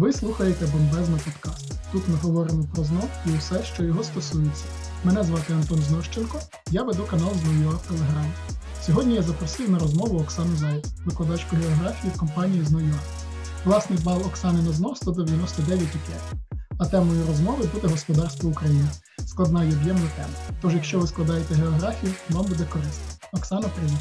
Ви 0.00 0.12
слухаєте 0.12 0.66
Бомбезно 0.66 1.18
подкаст. 1.24 1.72
Тут 1.92 2.08
ми 2.08 2.14
говоримо 2.14 2.64
про 2.74 2.84
ЗНО 2.84 3.02
і 3.26 3.30
усе, 3.30 3.64
що 3.64 3.84
його 3.84 4.04
стосується. 4.04 4.64
Мене 5.04 5.24
звати 5.24 5.52
Антон 5.52 5.78
Знощенко, 5.78 6.40
я 6.70 6.82
веду 6.82 7.02
канал 7.10 7.32
«Зною 7.34 7.70
в 7.70 7.88
Телеграм. 7.88 8.32
Сьогодні 8.86 9.14
я 9.14 9.22
запросив 9.22 9.70
на 9.70 9.78
розмову 9.78 10.20
Оксану 10.20 10.56
Заєць, 10.56 10.92
викладачку 11.06 11.56
географії 11.56 12.12
в 12.14 12.18
компанії 12.18 12.64
«Зною». 12.64 12.94
Власний 13.64 13.98
бал 13.98 14.22
Оксани 14.26 14.62
на 14.62 14.72
ЗНО 14.72 14.94
199,5. 15.02 15.86
А 16.78 16.86
темою 16.86 17.26
розмови 17.26 17.64
буде 17.74 17.88
господарство 17.88 18.50
України. 18.50 18.88
Складна 19.26 19.64
і 19.64 19.72
об'ємна 19.72 20.08
тема. 20.16 20.56
Тож, 20.62 20.74
якщо 20.74 21.00
ви 21.00 21.06
складаєте 21.06 21.54
географію, 21.54 22.12
вам 22.30 22.46
буде 22.46 22.64
корисно. 22.72 23.04
Оксана, 23.32 23.68
привіт. 23.68 24.00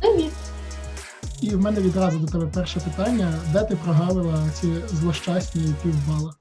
Привіт. 0.00 0.33
І 1.44 1.54
в 1.54 1.60
мене 1.60 1.80
відразу 1.80 2.18
до 2.18 2.26
тебе 2.26 2.46
перше 2.54 2.80
питання: 2.80 3.32
де 3.52 3.64
ти 3.64 3.76
прогавила 3.76 4.50
ці 4.54 4.74
злощасні 4.86 5.74
півбала? 5.82 6.34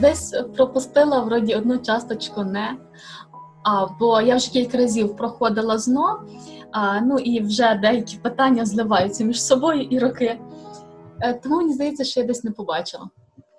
Десь 0.00 0.34
пропустила 0.56 1.20
вроді 1.20 1.54
одну 1.54 1.78
часточку 1.78 2.44
не. 2.44 2.76
А, 3.64 3.86
бо 4.00 4.20
я 4.20 4.36
вже 4.36 4.50
кілька 4.50 4.78
разів 4.78 5.16
проходила 5.16 5.78
ЗНО, 5.78 6.20
а, 6.72 7.00
ну 7.00 7.18
і 7.18 7.40
вже 7.40 7.74
деякі 7.74 8.16
питання 8.16 8.66
зливаються 8.66 9.24
між 9.24 9.42
собою 9.42 9.82
і 9.82 9.98
роки. 9.98 10.40
Е, 11.20 11.34
Тому 11.42 11.56
мені 11.56 11.74
здається, 11.74 12.04
що 12.04 12.20
я 12.20 12.26
десь 12.26 12.44
не 12.44 12.50
побачила 12.50 13.08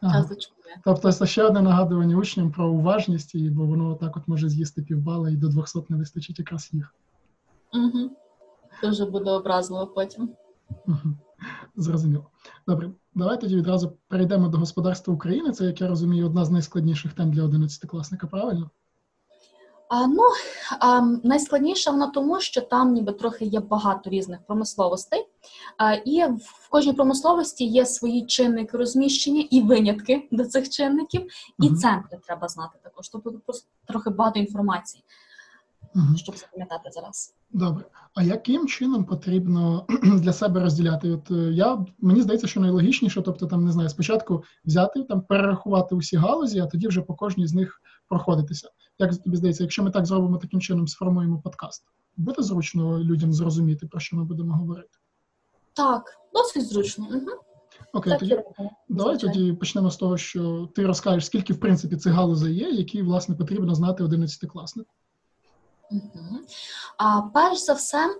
Ага. 0.01 0.25
Тобто 0.83 1.11
це 1.11 1.25
ще 1.25 1.43
одне 1.43 1.61
нагадування 1.61 2.15
учням 2.15 2.51
про 2.51 2.69
уважність, 2.69 3.49
бо 3.49 3.65
воно 3.65 3.95
так 3.95 4.17
от 4.17 4.27
може 4.27 4.49
з'їсти 4.49 4.81
півбала 4.81 5.29
і 5.29 5.35
до 5.35 5.47
200 5.47 5.79
не 5.89 5.97
вистачить 5.97 6.39
якраз 6.39 6.69
їх. 6.73 6.95
Угу. 7.73 8.09
Дуже 8.83 9.05
буде 9.05 9.31
образливо 9.31 9.87
потім. 9.87 10.29
Зрозуміло. 11.75 12.25
Добре, 12.67 12.91
давай 13.15 13.41
тоді 13.41 13.55
відразу 13.55 13.93
перейдемо 14.07 14.47
до 14.47 14.57
господарства 14.57 15.13
України. 15.13 15.51
Це, 15.51 15.65
як 15.65 15.81
я 15.81 15.87
розумію, 15.87 16.25
одна 16.25 16.45
з 16.45 16.49
найскладніших 16.49 17.13
тем 17.13 17.31
для 17.31 17.43
11-класника, 17.43 18.27
правильно? 18.27 18.69
А, 19.89 20.07
ну, 20.07 20.23
а, 20.79 21.01
найскладніше 21.23 21.91
воно 21.91 22.07
тому, 22.07 22.39
що 22.39 22.61
там 22.61 22.93
ніби 22.93 23.13
трохи 23.13 23.45
є 23.45 23.59
багато 23.59 24.09
різних 24.09 24.39
промисловостей, 24.47 25.27
а, 25.77 25.93
і 25.93 26.23
в 26.25 26.69
кожній 26.69 26.93
промисловості 26.93 27.65
є 27.65 27.85
свої 27.85 28.25
чинники 28.25 28.77
розміщення 28.77 29.47
і 29.49 29.61
винятки 29.61 30.27
до 30.31 30.45
цих 30.45 30.69
чинників, 30.69 31.27
і 31.59 31.65
Мгм. 31.67 31.77
центри 31.77 32.19
треба 32.27 32.47
знати 32.47 32.79
також. 32.83 33.09
Тобто 33.09 33.31
просто 33.45 33.67
трохи 33.87 34.09
багато 34.09 34.39
інформації, 34.39 35.03
Мгм. 35.93 36.17
щоб 36.17 36.37
запам'ятати 36.37 36.89
зараз. 36.91 37.35
Добре. 37.51 37.85
А 38.13 38.23
яким 38.23 38.67
чином 38.67 39.05
потрібно 39.05 39.85
для 40.03 40.33
себе 40.33 40.59
розділяти? 40.59 41.11
От 41.11 41.31
е, 41.31 41.35
я 41.35 41.85
мені 41.99 42.21
здається, 42.21 42.47
що 42.47 42.59
найлогічніше, 42.59 43.21
тобто 43.21 43.45
там 43.45 43.65
не 43.65 43.71
знаю, 43.71 43.89
спочатку 43.89 44.43
взяти 44.65 45.03
там 45.03 45.21
перерахувати 45.21 45.95
усі 45.95 46.17
галузі, 46.17 46.59
а 46.59 46.65
тоді 46.67 46.87
вже 46.87 47.01
по 47.01 47.15
кожній 47.15 47.47
з 47.47 47.53
них 47.53 47.81
проходитися. 48.09 48.69
Як 48.99 49.17
тобі 49.17 49.37
здається, 49.37 49.63
якщо 49.63 49.83
ми 49.83 49.91
так 49.91 50.05
зробимо 50.05 50.37
таким 50.37 50.61
чином, 50.61 50.87
сформуємо 50.87 51.41
подкаст, 51.41 51.83
буде 52.17 52.43
зручно 52.43 52.99
людям 52.99 53.33
зрозуміти, 53.33 53.87
про 53.87 53.99
що 53.99 54.15
ми 54.15 54.23
будемо 54.23 54.55
говорити? 54.55 54.97
Так, 55.73 56.03
досить 56.33 56.67
зручно. 56.67 57.07
Угу. 57.11 57.31
Окей, 57.93 58.11
Так, 58.11 58.19
тоді 58.19 58.31
я 58.31 58.43
давай 58.89 59.13
звичайно. 59.15 59.33
тоді 59.35 59.53
почнемо 59.53 59.91
з 59.91 59.97
того, 59.97 60.17
що 60.17 60.69
ти 60.75 60.85
розкажеш, 60.85 61.25
скільки 61.25 61.53
в 61.53 61.59
принципі 61.59 61.95
цих 61.95 62.13
галузей 62.13 62.55
є, 62.55 62.69
які 62.69 63.01
власне 63.01 63.35
потрібно 63.35 63.75
знати 63.75 64.03
11-класнику. 64.03 64.89
Мгм. 65.91 66.45
А 66.97 67.21
перш 67.21 67.59
за 67.59 67.73
все 67.73 68.15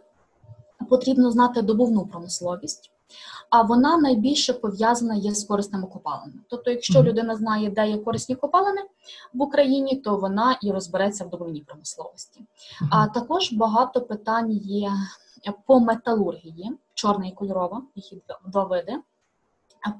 потрібно 0.89 1.31
знати 1.31 1.61
добувну 1.61 2.05
промисловість, 2.05 2.91
а 3.49 3.61
вона 3.61 3.97
найбільше 3.97 4.53
пов'язана 4.53 5.15
є 5.15 5.33
з 5.33 5.43
корисними 5.43 5.87
копалинами. 5.87 6.39
Тобто, 6.49 6.71
якщо 6.71 7.03
людина 7.03 7.35
знає, 7.35 7.69
де 7.69 7.89
є 7.89 7.97
корисні 7.97 8.35
копалини 8.35 8.81
в 9.33 9.41
Україні, 9.41 9.95
то 9.95 10.17
вона 10.17 10.59
і 10.61 10.71
розбереться 10.71 11.25
в 11.25 11.29
добувній 11.29 11.61
промисловості. 11.61 12.41
А 12.91 13.07
також 13.07 13.53
багато 13.53 14.01
питань 14.01 14.51
є 14.51 14.91
по 15.65 15.79
металургії, 15.79 16.71
чорна 16.93 17.27
і 17.27 17.31
кольорова, 17.31 17.81
їх 17.95 18.13
є 18.13 18.19
два 18.47 18.63
види. 18.63 18.93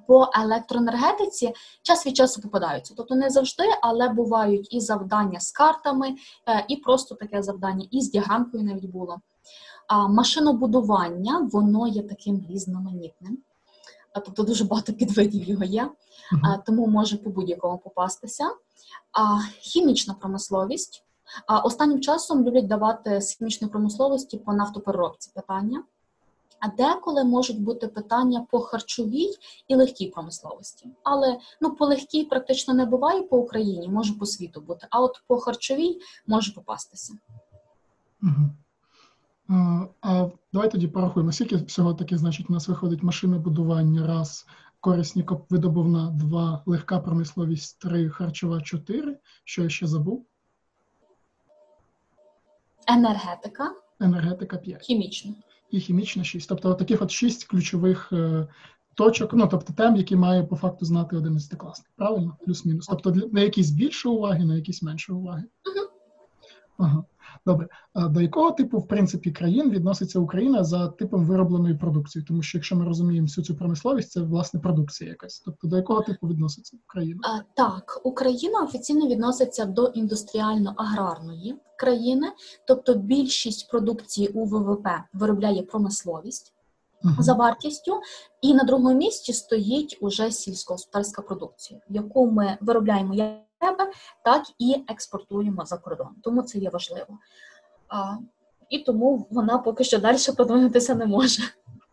По 0.08 0.30
електроенергетиці 0.36 1.54
час 1.82 2.06
від 2.06 2.18
часу 2.18 2.42
попадаються, 2.42 2.94
тобто 2.98 3.16
не 3.16 3.30
завжди, 3.30 3.64
але 3.82 4.10
бувають 4.10 4.74
і 4.74 4.80
завдання 4.80 5.40
з 5.40 5.52
картами, 5.52 6.16
е, 6.48 6.66
і 6.68 6.76
просто 6.76 7.16
таке 7.16 7.44
завдання, 7.44 7.88
і 7.92 8.02
з 8.02 8.12
діаграмкою 8.12 8.64
навіть 8.64 8.86
було. 8.86 9.18
А 9.88 10.08
машинобудування 10.08 11.50
воно 11.52 11.88
є 11.88 12.02
таким 12.02 12.46
різноманітним, 12.50 13.38
тобто 14.14 14.44
дуже 14.44 14.64
багато 14.64 14.94
підвидів 14.94 15.44
його 15.44 15.64
є, 15.64 15.90
тому 16.66 16.88
може 16.88 17.18
по 17.18 17.30
будь-якому 17.30 17.78
попастися. 17.78 18.44
А 19.12 19.40
хімічна 19.60 20.14
промисловість. 20.14 21.04
А 21.48 21.60
останнім 21.60 22.02
часом 22.02 22.46
люблять 22.46 22.68
давати 22.68 23.22
з 23.22 23.32
хімічної 23.32 23.72
промисловості 23.72 24.38
по 24.38 24.54
нафтопереробці 24.54 25.32
питання. 25.36 25.84
А 26.60 26.68
деколи 26.68 27.24
можуть 27.24 27.62
бути 27.62 27.88
питання 27.88 28.46
по 28.52 28.60
харчовій 28.60 29.30
і 29.68 29.76
легкій 29.76 30.08
промисловості. 30.08 30.90
Але 31.04 31.38
ну 31.62 31.76
по 31.76 31.86
легкій 31.86 32.24
практично 32.24 32.74
не 32.74 32.86
буває 32.86 33.22
по 33.22 33.38
Україні, 33.38 33.90
може 33.90 34.14
по 34.14 34.26
світу 34.26 34.62
бути. 34.62 34.88
А 34.90 35.02
от 35.02 35.24
по 35.28 35.38
харчовій 35.38 36.00
може 36.28 36.54
попастися. 36.54 37.14
Мгм. 38.22 38.52
А, 39.50 39.86
а 40.02 40.30
давай 40.54 40.72
тоді 40.72 40.88
порахуємо, 40.88 41.32
скільки 41.32 41.56
всього 41.56 41.94
таки, 41.94 42.18
значить, 42.18 42.50
у 42.50 42.54
нас 42.54 42.68
виходить 42.68 43.04
машинобудування, 43.04 44.08
раз, 44.08 44.46
корисні 44.80 45.26
видобувна, 45.50 46.12
два, 46.12 46.64
легка 46.66 47.00
промисловість, 47.00 47.80
три, 47.80 48.10
харчова, 48.10 48.62
чотири. 48.62 49.18
Що 49.44 49.64
я 49.64 49.70
ще 49.70 49.88
забув? 49.88 50.26
Енергетика, 52.88 53.76
Енергетика 54.00 54.58
5 54.58 54.82
хімічна. 54.82 55.34
І 55.72 55.80
хімічна 55.80 56.24
6. 56.24 56.50
Тобто 56.50 56.70
от 56.70 56.78
таких 56.78 57.02
от 57.02 57.12
шість 57.12 57.44
ключових 57.46 58.10
е, 58.14 58.48
точок, 58.96 59.34
ну 59.34 59.48
тобто 59.52 59.74
тем, 59.74 59.96
які 59.96 60.16
має 60.16 60.44
по 60.44 60.56
факту 60.56 60.86
знати 60.86 61.16
11-класник. 61.16 61.88
Правильно? 61.96 62.38
Плюс-мінус. 62.46 62.86
Тобто 62.88 63.12
для- 63.12 63.28
на 63.28 63.42
якісь 63.42 63.70
більше 63.70 64.10
уваги, 64.10 64.46
на 64.46 64.56
якісь 64.56 64.82
менше 64.84 65.14
уваги. 65.14 65.44
Ага. 66.78 67.04
Добре. 67.48 67.68
До 67.96 68.22
якого 68.22 68.52
типу, 68.52 68.80
в 68.80 68.88
принципі, 68.88 69.32
країн 69.32 69.70
відноситься 69.70 70.20
Україна 70.20 70.64
за 70.64 70.88
типом 70.88 71.26
виробленої 71.26 71.76
продукції? 71.76 72.26
Тому 72.28 72.42
що 72.42 72.58
якщо 72.58 72.76
ми 72.76 72.86
розуміємо 72.86 73.26
всю 73.26 73.46
цю 73.46 73.56
промисловість, 73.56 74.12
це 74.12 74.22
власне 74.22 74.60
продукція 74.60 75.10
якась. 75.10 75.42
Тобто 75.46 75.68
до 75.68 75.78
якого 75.78 76.02
типу 76.02 76.28
відноситься 76.28 76.78
Україна? 76.88 77.44
Так, 77.54 78.02
Україна 78.04 78.64
офіційно 78.64 79.08
відноситься 79.08 79.66
до 79.66 79.86
індустріально-аграрної 79.86 81.54
країни, 81.78 82.28
тобто 82.68 82.94
більшість 82.94 83.72
продукції 83.72 84.28
у 84.28 84.46
ВВП 84.46 84.88
виробляє 85.14 85.62
промисловість 85.62 86.54
Мгм. 87.04 87.16
за 87.20 87.34
вартістю, 87.34 88.00
і 88.42 88.54
на 88.54 88.64
другому 88.64 88.96
місці 88.98 89.34
стоїть 89.34 89.98
уже 90.02 90.32
сільськогосподарська 90.32 91.22
продукція, 91.22 91.80
яку 91.90 92.32
ми 92.32 92.58
виробляємо 92.62 93.14
себе, 93.62 93.92
так 94.24 94.44
і 94.60 94.76
експортуємо 94.88 95.66
за 95.66 95.78
кордон. 95.78 96.08
Тому 96.24 96.42
це 96.42 96.60
є 96.60 96.70
важливо. 96.70 97.18
А, 97.88 98.14
і 98.70 98.80
тому 98.80 99.28
вона 99.32 99.58
поки 99.58 99.84
що 99.84 100.00
далі 100.00 100.18
продвинутися 100.36 100.96
не 100.96 101.06
може. 101.06 101.42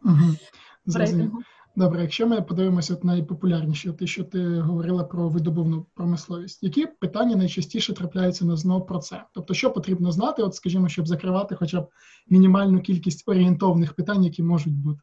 Зрозуміло. 0.87 1.33
Добре, 1.77 2.03
якщо 2.03 2.27
ми 2.27 2.43
подивимося 2.43 2.95
от 2.95 3.05
найпопулярніші, 3.05 3.93
те, 3.93 4.07
що 4.07 4.25
ти 4.25 4.61
говорила 4.61 5.05
про 5.05 5.29
видобувну 5.29 5.87
промисловість, 5.95 6.63
які 6.63 6.87
питання 6.87 7.37
найчастіше 7.37 7.95
трапляються 7.95 8.45
на 8.45 8.57
ЗНО 8.57 8.81
про 8.81 8.99
це? 8.99 9.25
Тобто, 9.33 9.55
що 9.55 9.71
потрібно 9.71 10.13
знати, 10.13 10.43
от 10.43 10.55
скажімо, 10.55 10.89
щоб 10.89 11.07
закривати 11.07 11.55
хоча 11.55 11.81
б 11.81 11.89
мінімальну 12.29 12.81
кількість 12.81 13.29
орієнтовних 13.29 13.93
питань, 13.93 14.25
які 14.25 14.43
можуть 14.43 14.75
бути? 14.75 15.01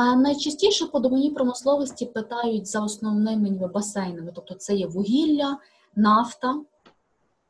А 0.00 0.16
найчастіше 0.16 0.86
по 0.86 0.98
добувній 0.98 1.30
промисловості 1.30 2.06
питають 2.06 2.66
за 2.66 2.80
основними 2.80 3.50
басейнами, 3.74 4.32
тобто 4.34 4.54
це 4.54 4.74
є 4.74 4.86
вугілля, 4.86 5.58
нафта, 5.96 6.60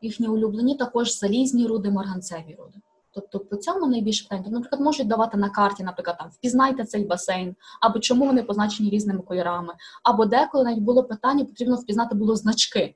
їхні 0.03 0.29
улюблені, 0.29 0.75
також 0.75 1.19
залізні 1.19 1.67
руди, 1.67 1.91
марганцеві 1.91 2.56
руди. 2.59 2.79
Тобто 3.11 3.41
по 3.41 3.56
цьому 3.56 3.87
найбільше 3.87 4.25
питань. 4.25 4.39
Тобто, 4.39 4.55
наприклад, 4.55 4.81
можуть 4.81 5.09
давати 5.09 5.37
на 5.39 5.50
карті, 5.50 5.83
наприклад, 5.83 6.19
там 6.19 6.29
впізнайте 6.29 6.85
цей 6.85 7.05
басейн, 7.05 7.56
або 7.81 7.99
чому 7.99 8.27
вони 8.27 8.43
позначені 8.43 8.91
різними 8.91 9.21
кольорами, 9.21 9.75
або 10.03 10.25
деколи 10.25 10.65
навіть 10.65 10.83
було 10.83 11.05
питання, 11.05 11.45
потрібно 11.45 11.77
впізнати 11.77 12.15
було 12.15 12.37
значки 12.37 12.95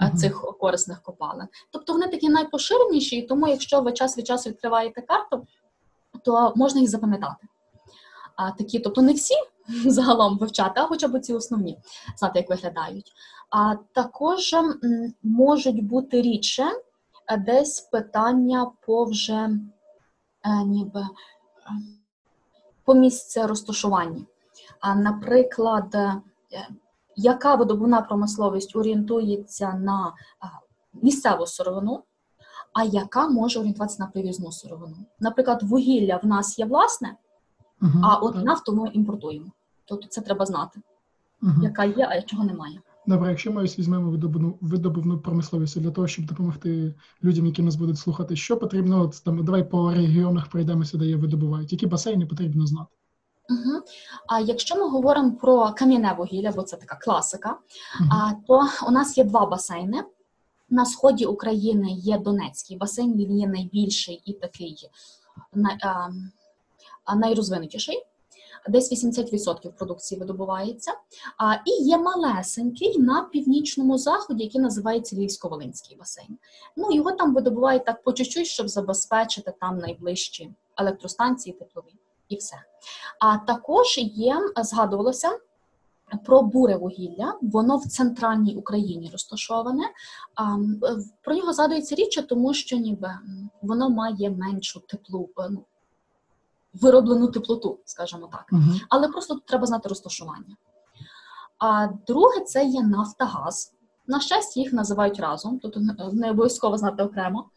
Мгм. 0.00 0.16
цих 0.16 0.40
корисних 0.60 1.02
копалин. 1.02 1.46
Тобто 1.70 1.92
вони 1.92 2.06
такі 2.08 2.28
найпоширеніші, 2.28 3.16
і 3.16 3.22
тому, 3.22 3.48
якщо 3.48 3.80
ви 3.80 3.92
час 3.92 4.18
від 4.18 4.26
часу 4.26 4.50
відкриваєте 4.50 5.02
карту, 5.02 5.46
то 6.22 6.52
можна 6.56 6.80
їх 6.80 6.90
запам'ятати. 6.90 7.46
А, 8.36 8.50
такі, 8.50 8.78
тобто 8.78 9.02
не 9.02 9.12
всі 9.12 9.34
загалом 9.86 10.38
вивчати, 10.38 10.80
а 10.80 10.86
хоча 10.86 11.08
б 11.08 11.20
ці 11.20 11.34
основні, 11.34 11.78
знати, 12.16 12.38
як 12.38 12.50
виглядають. 12.50 13.12
А 13.50 13.74
також 13.92 14.52
м, 14.52 15.14
можуть 15.22 15.84
бути 15.84 16.22
рідше 16.22 16.64
е, 17.26 17.36
десь 17.36 17.80
питання 17.80 18.70
по 18.86 19.04
вже 19.04 19.50
е, 20.44 20.64
ніби 20.64 21.00
е, 21.00 21.06
по 22.84 22.94
місце 22.94 23.46
розташування. 23.46 24.26
А, 24.80 24.94
Наприклад, 24.94 25.94
е, 25.94 26.22
яка 27.16 27.54
видобувна 27.54 28.02
промисловість 28.02 28.76
орієнтується 28.76 29.72
на 29.72 30.12
місцеву 31.02 31.46
сировину, 31.46 32.02
а 32.72 32.84
яка 32.84 33.28
може 33.28 33.58
орієнтуватися 33.58 34.02
на 34.02 34.10
привізну 34.10 34.52
сировину? 34.52 34.96
Наприклад, 35.20 35.62
вугілля 35.62 36.20
в 36.22 36.26
нас 36.26 36.58
є 36.58 36.64
власне, 36.64 37.16
Мгм, 37.80 38.04
а 38.04 38.16
от 38.16 38.44
нафту 38.44 38.74
ми 38.76 38.90
імпортуємо. 38.92 39.46
Тобто 39.84 40.08
це 40.08 40.20
треба 40.20 40.46
знати, 40.46 40.80
Мгм. 41.40 41.62
яка 41.62 41.84
є, 41.84 42.08
а 42.10 42.22
чого 42.22 42.44
немає. 42.44 42.80
Добре, 43.06 43.30
якщо 43.30 43.52
ми 43.52 43.62
ось 43.62 43.78
візьмемо 43.78 44.10
видобувну, 44.10 44.58
видобувну 44.60 45.18
промисловість 45.18 45.80
для 45.80 45.90
того, 45.90 46.06
щоб 46.06 46.26
допомогти 46.26 46.94
людям, 47.24 47.46
які 47.46 47.62
нас 47.62 47.76
будуть 47.76 47.98
слухати, 47.98 48.36
що 48.36 48.56
потрібно, 48.56 49.00
от, 49.00 49.22
там, 49.24 49.44
давай 49.44 49.70
по 49.70 49.90
регіонах 49.90 50.48
пройдемося, 50.48 50.98
де 50.98 51.04
її 51.04 51.16
видобувають, 51.16 51.72
які 51.72 51.86
басейни 51.86 52.26
потрібно 52.26 52.66
знати. 52.66 52.90
Угу. 53.50 53.82
А 54.28 54.40
якщо 54.40 54.76
ми 54.76 54.88
говоримо 54.88 55.32
про 55.32 55.72
кам'яне 55.72 56.14
вугілля, 56.18 56.52
бо 56.56 56.62
це 56.62 56.76
така 56.76 56.96
класика, 56.96 57.58
Мгм. 58.00 58.10
а, 58.12 58.32
то 58.46 58.62
у 58.88 58.90
нас 58.90 59.18
є 59.18 59.24
два 59.24 59.46
басейни. 59.46 60.04
На 60.70 60.84
сході 60.86 61.26
України 61.26 61.90
є 61.92 62.18
Донецький 62.18 62.76
басейн, 62.76 63.16
він 63.16 63.38
є 63.38 63.46
найбільший 63.48 64.22
і 64.24 64.32
такий 64.32 64.76
най, 65.54 65.76
а, 65.82 65.88
а, 65.88 66.10
найрозвинутіший. 67.16 68.02
Десь 68.68 68.92
80% 68.92 69.72
продукції 69.72 70.20
видобувається. 70.20 70.92
А, 71.38 71.54
і 71.54 71.84
є 71.84 71.98
малесенький 71.98 72.98
на 72.98 73.22
північному 73.22 73.98
заході, 73.98 74.44
який 74.44 74.60
називається 74.60 75.16
Львівсько-Волинський 75.16 75.98
басейн. 75.98 76.38
Ну 76.76 76.92
його 76.92 77.12
там 77.12 77.34
видобувають 77.34 77.84
так 77.84 78.02
по 78.02 78.12
чуть-чуть, 78.12 78.46
щоб 78.46 78.68
забезпечити 78.68 79.52
там 79.60 79.78
найближчі 79.78 80.50
електростанції 80.76 81.56
теплові 81.56 81.94
і 82.28 82.36
все. 82.36 82.56
А 83.20 83.38
також 83.38 83.98
є, 83.98 84.40
згадувалося 84.56 85.38
про 86.24 86.42
буре 86.42 86.76
вугілля, 86.76 87.38
воно 87.42 87.76
в 87.76 87.86
центральній 87.86 88.56
Україні 88.56 89.08
розташоване. 89.12 89.84
Про 91.22 91.34
нього 91.34 91.52
згадується 91.52 91.94
річ, 91.94 92.24
тому 92.28 92.54
що 92.54 92.76
ніби 92.76 93.10
воно 93.62 93.90
має 93.90 94.30
меншу 94.30 94.80
теплу, 94.80 95.28
е, 95.38 95.48
ну, 95.50 95.64
вироблену 96.74 97.28
теплоту, 97.28 97.78
скажімо 97.84 98.28
так. 98.32 98.44
Мгм. 98.52 98.80
Але 98.88 99.08
просто 99.08 99.34
тут 99.34 99.46
треба 99.46 99.66
знати 99.66 99.88
розташування. 99.88 100.56
А 101.58 101.88
друге 102.06 102.40
це 102.40 102.64
є 102.64 102.82
Нафтогаз. 102.82 103.74
На 104.06 104.20
щастя, 104.20 104.60
їх 104.60 104.72
називають 104.72 105.20
разом, 105.20 105.58
тобто 105.62 105.80
не- 105.80 105.96
не 106.12 106.30
обов'язково 106.30 106.78
знати 106.78 107.02
окремо. 107.02 107.48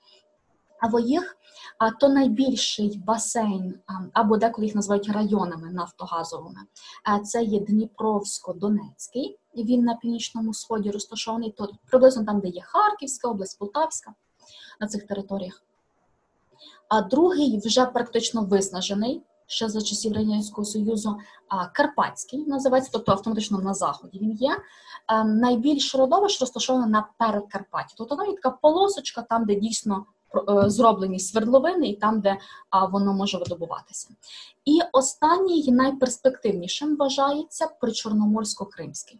Або 0.81 0.99
їх 0.99 1.37
а, 1.79 1.91
то 1.91 2.09
найбільший 2.09 3.01
басейн, 3.05 3.73
або 4.13 4.37
деколи 4.37 4.65
їх 4.65 4.75
називають 4.75 5.09
районами 5.09 5.71
нафтогазовими. 5.71 6.59
Це 7.25 7.43
є 7.43 7.59
Дніпровсько-Донецький, 7.59 9.35
він 9.55 9.83
на 9.83 9.95
північному 9.95 10.53
сході 10.53 10.91
розташований, 10.91 11.51
то 11.57 11.69
приблизно 11.89 12.25
там, 12.25 12.39
де 12.39 12.47
є 12.47 12.61
Харківська 12.61 13.27
область, 13.27 13.59
Полтавська, 13.59 14.13
на 14.79 14.87
цих 14.87 15.07
територіях. 15.07 15.63
А 16.87 17.01
другий 17.01 17.61
вже 17.65 17.85
практично 17.85 18.41
виснажений 18.41 19.21
ще 19.47 19.69
за 19.69 19.81
часів 19.81 20.13
Радянського 20.13 20.65
Союзу, 20.65 21.17
Карпатський 21.73 22.45
називається, 22.45 22.91
тобто 22.93 23.11
автоматично 23.11 23.59
на 23.59 23.73
заході 23.73 24.19
він 24.19 24.31
є. 24.31 24.57
Найбільш 25.25 25.95
родовищ 25.95 26.41
розташоване 26.41 26.87
на 26.87 27.07
Перекарпатті. 27.17 27.95
Тобто 27.97 28.15
там 28.15 28.25
є 28.27 28.33
така 28.33 28.49
полосочка, 28.61 29.21
там, 29.21 29.45
де 29.45 29.55
дійсно 29.55 30.05
е, 30.35 30.69
зроблені 30.69 31.19
свердловини, 31.19 31.87
і 31.87 31.95
там, 31.95 32.21
де 32.21 32.37
воно 32.91 33.13
може 33.13 33.37
видобуватися. 33.37 34.09
І 34.65 34.79
останній 34.91 35.71
найперспективнішим 35.71 36.95
вважається 36.97 37.69
причорноморсько-кримський. 37.81 39.19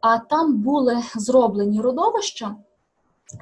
А 0.00 0.18
там 0.18 0.56
були 0.56 1.02
зроблені 1.14 1.80
родовища, 1.80 2.56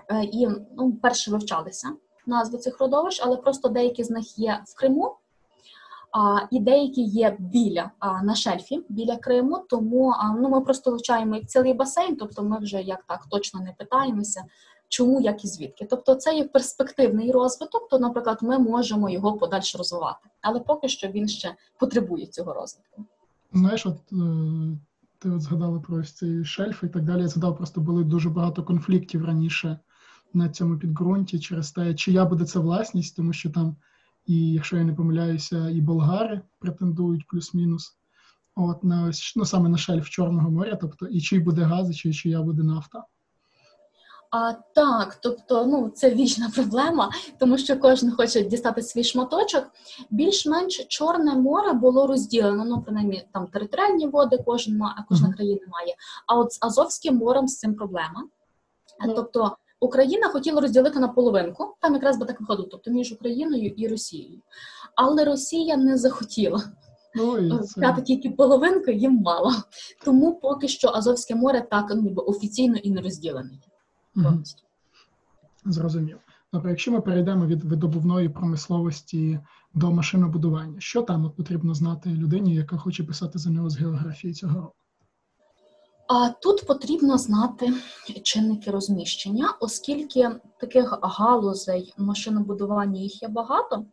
е, 0.08 0.24
і 0.24 0.48
ну, 0.76 0.92
перше 1.02 1.30
вивчалися 1.30 1.92
назви 2.28 2.58
цих 2.58 2.80
родовищ, 2.80 3.22
але 3.24 3.36
просто 3.36 3.68
деякі 3.68 4.04
з 4.04 4.10
них 4.10 4.38
є 4.38 4.62
в 4.66 4.78
Криму, 4.78 5.16
а, 6.12 6.40
і 6.50 6.60
деякі 6.60 7.02
є 7.02 7.36
біля 7.38 7.90
а, 7.98 8.22
на 8.22 8.34
шельфі 8.34 8.84
біля 8.88 9.16
Криму. 9.16 9.64
Тому 9.68 10.10
а, 10.10 10.32
ну, 10.32 10.48
ми 10.48 10.60
просто 10.60 10.90
вивчаємо 10.90 11.34
як 11.34 11.46
цілий 11.46 11.74
басейн, 11.74 12.16
тобто 12.16 12.42
ми 12.42 12.58
вже 12.58 12.82
як 12.82 13.04
так 13.04 13.26
точно 13.30 13.60
не 13.60 13.72
питаємося, 13.78 14.44
чому, 14.88 15.20
як 15.20 15.44
і 15.44 15.48
звідки. 15.48 15.86
Тобто, 15.90 16.14
це 16.14 16.36
є 16.36 16.44
перспективний 16.44 17.32
розвиток, 17.32 17.88
то, 17.88 17.98
наприклад, 17.98 18.38
ми 18.42 18.58
можемо 18.58 19.10
його 19.10 19.32
подальше 19.32 19.78
розвивати, 19.78 20.28
але 20.40 20.60
поки 20.60 20.88
що 20.88 21.08
він 21.08 21.28
ще 21.28 21.54
потребує 21.80 22.26
цього 22.26 22.54
розвитку. 22.54 23.04
Знаєш, 23.52 23.86
от 23.86 23.96
е, 24.12 24.16
ти 25.18 25.30
от 25.30 25.40
згадала 25.40 25.80
про 25.80 25.96
ось 25.96 26.12
цей 26.12 26.44
шельф 26.44 26.84
і 26.84 26.88
так 26.88 27.02
далі. 27.02 27.20
Я 27.20 27.28
згадав, 27.28 27.56
просто 27.56 27.80
були 27.80 28.04
дуже 28.04 28.30
багато 28.30 28.62
конфліктів 28.62 29.24
раніше 29.24 29.78
на 30.34 30.48
цьому 30.48 30.78
підґрунті 30.78 31.40
через 31.40 31.72
те, 31.72 31.94
чия 31.94 32.24
буде 32.24 32.44
це 32.44 32.58
власність, 32.58 33.16
тому 33.16 33.32
що 33.32 33.50
там, 33.50 33.76
і 34.26 34.52
якщо 34.52 34.76
я 34.76 34.84
не 34.84 34.94
помиляюся, 34.94 35.70
і 35.70 35.80
болгари 35.80 36.40
претендують 36.58 37.26
плюс-мінус. 37.28 37.94
От 38.56 38.84
на 38.84 39.04
ось 39.08 39.32
ну 39.36 39.44
саме 39.44 39.68
на 39.68 39.78
шельф 39.78 40.08
Чорного 40.08 40.50
моря, 40.50 40.78
тобто 40.80 41.06
і 41.06 41.20
чий 41.20 41.38
буде 41.38 41.62
газ, 41.62 41.90
і 41.90 41.94
чи 41.94 42.12
чия 42.12 42.42
буде 42.42 42.62
нафта. 42.62 43.04
А 44.30 44.52
так, 44.52 45.18
тобто, 45.22 45.66
ну 45.66 45.88
це 45.88 46.14
вічна 46.14 46.50
проблема, 46.54 47.10
тому 47.38 47.58
що 47.58 47.78
кожен 47.78 48.12
хоче 48.12 48.42
дістати 48.42 48.82
свій 48.82 49.04
шматочок. 49.04 49.70
Більш-менш 50.10 50.86
Чорне 50.88 51.34
море 51.34 51.72
було 51.72 52.06
розділено. 52.06 52.64
Ну, 52.64 52.82
принаймні, 52.82 53.24
там 53.32 53.46
територіальні 53.46 54.06
води 54.06 54.38
кожен 54.46 54.82
кожна 55.08 55.28
Мгм. 55.28 55.36
країна 55.36 55.60
має. 55.68 55.94
А 56.26 56.38
от 56.38 56.52
з 56.52 56.58
Азовським 56.60 57.16
морем 57.16 57.48
з 57.48 57.58
цим 57.58 57.74
проблема. 57.74 58.24
Ну. 59.06 59.14
Тобто 59.14 59.56
Україна 59.80 60.28
хотіла 60.28 60.60
розділити 60.60 60.98
на 60.98 61.08
половинку, 61.08 61.74
там 61.80 61.94
якраз 61.94 62.18
би 62.18 62.26
так 62.26 62.40
виходило, 62.40 62.68
тобто 62.70 62.90
між 62.90 63.12
Україною 63.12 63.66
і 63.66 63.88
Росією. 63.88 64.38
Але 64.94 65.24
Росія 65.24 65.76
не 65.76 65.96
захотіла 65.96 66.62
Ну 67.14 67.58
взяти 67.58 68.02
тільки 68.02 68.30
половинку, 68.30 68.90
їм 68.90 69.14
мало. 69.14 69.52
Тому 70.04 70.34
поки 70.34 70.68
що 70.68 70.88
Азовське 70.88 71.34
море 71.34 71.66
так 71.70 71.86
ну, 71.94 72.02
ніби 72.02 72.22
офіційно 72.22 72.76
і 72.76 72.90
не 72.90 73.00
розділене. 73.00 73.50
Повністю. 74.14 74.62
зрозумів. 75.64 76.18
Добре, 76.52 76.70
якщо 76.70 76.92
ми 76.92 77.00
перейдемо 77.00 77.46
від 77.46 77.64
видобувної 77.64 78.28
промисловості 78.28 79.40
до 79.74 79.90
машинобудування, 79.90 80.80
що 80.80 81.02
там 81.02 81.30
потрібно 81.36 81.74
знати 81.74 82.10
людині, 82.10 82.54
яка 82.54 82.76
хоче 82.76 83.04
писати 83.04 83.38
ЗНО 83.38 83.70
з 83.70 83.78
географії 83.78 84.34
цього 84.34 84.60
року? 84.60 84.74
Тут 86.42 86.66
потрібно 86.66 87.18
знати 87.18 87.74
чинники 88.22 88.70
розміщення, 88.70 89.54
оскільки 89.60 90.30
таких 90.60 90.98
галузей 91.02 91.94
машинобудування 91.96 93.00
їх 93.00 93.22
є 93.22 93.28
багато, 93.28 93.84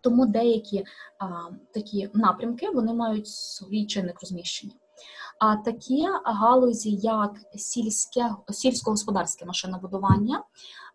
тому 0.00 0.26
деякі 0.26 0.84
а, 1.18 1.26
такі 1.72 2.10
напрямки 2.14 2.70
вони 2.70 2.94
мають 2.94 3.28
свій 3.28 3.86
чинник 3.86 4.20
розміщення. 4.20 4.72
А 5.38 5.56
такі 5.56 6.06
галузі, 6.24 6.90
як 6.90 7.40
сільське 7.56 8.30
сільськогосподарське 8.50 9.44
машинобудування 9.44 10.42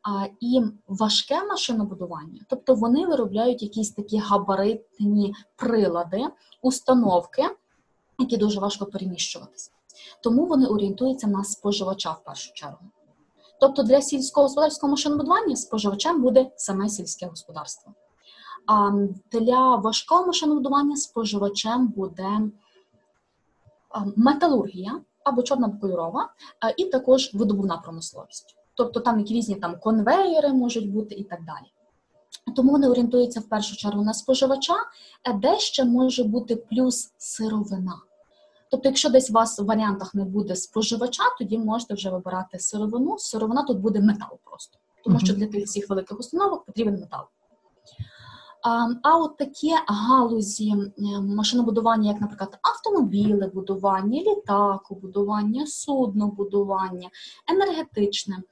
а, 0.04 0.26
і 0.40 0.62
важке 0.88 1.44
машинобудування, 1.44 2.42
тобто 2.50 2.76
вони 2.76 3.06
виробляють 3.06 3.64
якісь 3.64 3.92
такі 3.92 4.18
габаритні 4.18 5.34
прилади, 5.56 6.28
установки, 6.62 7.44
які 8.20 8.38
дуже 8.38 8.60
важко 8.60 8.86
переміщуватися. 8.86 9.72
Тому 10.24 10.46
вони 10.46 10.66
орієнтуються 10.66 11.28
на 11.28 11.44
споживача 11.44 12.12
в 12.12 12.24
першу 12.24 12.54
чергу. 12.54 12.80
Тобто 13.60 13.84
для 13.84 14.02
сільськогосподарського 14.02 14.92
машинобудування 14.92 15.56
споживачем 15.56 16.22
буде 16.22 16.52
саме 16.56 16.90
сільське 16.90 17.26
господарство. 17.26 17.94
А 18.66 18.92
для 19.32 19.76
важкого 19.76 20.26
машинобудування 20.26 20.96
споживачем 20.96 21.88
буде 21.88 22.42
металургія 24.16 25.02
або 25.24 25.44
чорна 25.44 25.78
кольорова, 25.82 26.30
і 26.78 26.86
також 26.86 27.34
видобувна 27.34 27.78
промисловість. 27.78 28.56
Тобто 28.74 29.00
там 29.00 29.20
які 29.20 29.34
різні 29.34 29.56
там 29.56 29.80
конвеєри 29.80 30.54
можуть 30.54 30.92
бути 30.92 31.16
і 31.16 31.24
так 31.24 31.40
далі. 31.46 31.74
Тому 32.56 32.72
вони 32.72 32.88
орієнтуються 32.88 33.40
в 33.40 33.44
першу 33.44 33.76
чергу 33.76 34.04
на 34.04 34.14
споживача, 34.14 34.76
де 35.36 35.60
ще 35.60 35.86
може 35.86 36.24
бути 36.24 36.56
плюс 36.56 37.14
сировина. 37.18 38.02
Тобто, 38.72 38.90
якщо 38.90 39.10
десь 39.10 39.30
у 39.30 39.34
вас 39.34 39.60
в 39.60 39.66
варіантах 39.66 40.16
не 40.16 40.24
буде 40.26 40.56
споживача, 40.56 41.24
тоді 41.40 41.58
можете 41.58 41.94
вже 41.94 42.10
вибирати 42.10 42.60
сировину. 42.60 43.18
Сировина 43.18 43.64
тут 43.64 43.80
буде 43.80 44.02
метал 44.02 44.38
просто, 44.44 44.78
тому 45.04 45.20
що 45.20 45.34
для 45.34 45.48
тих 45.48 45.66
всіх 45.66 45.90
великих 45.90 46.20
установок 46.20 46.66
потрібен 46.66 47.00
метал. 47.00 47.22
А, 49.04 49.18
от 49.18 49.38
такі 49.38 49.72
галузі 49.88 50.76
машинобудування, 51.22 52.12
як, 52.12 52.22
наприклад, 52.22 52.60
автомобілебудування, 52.62 54.22
літакобудування, 54.22 55.68
суднобудування, 55.68 57.10
енергетичне 57.52 58.44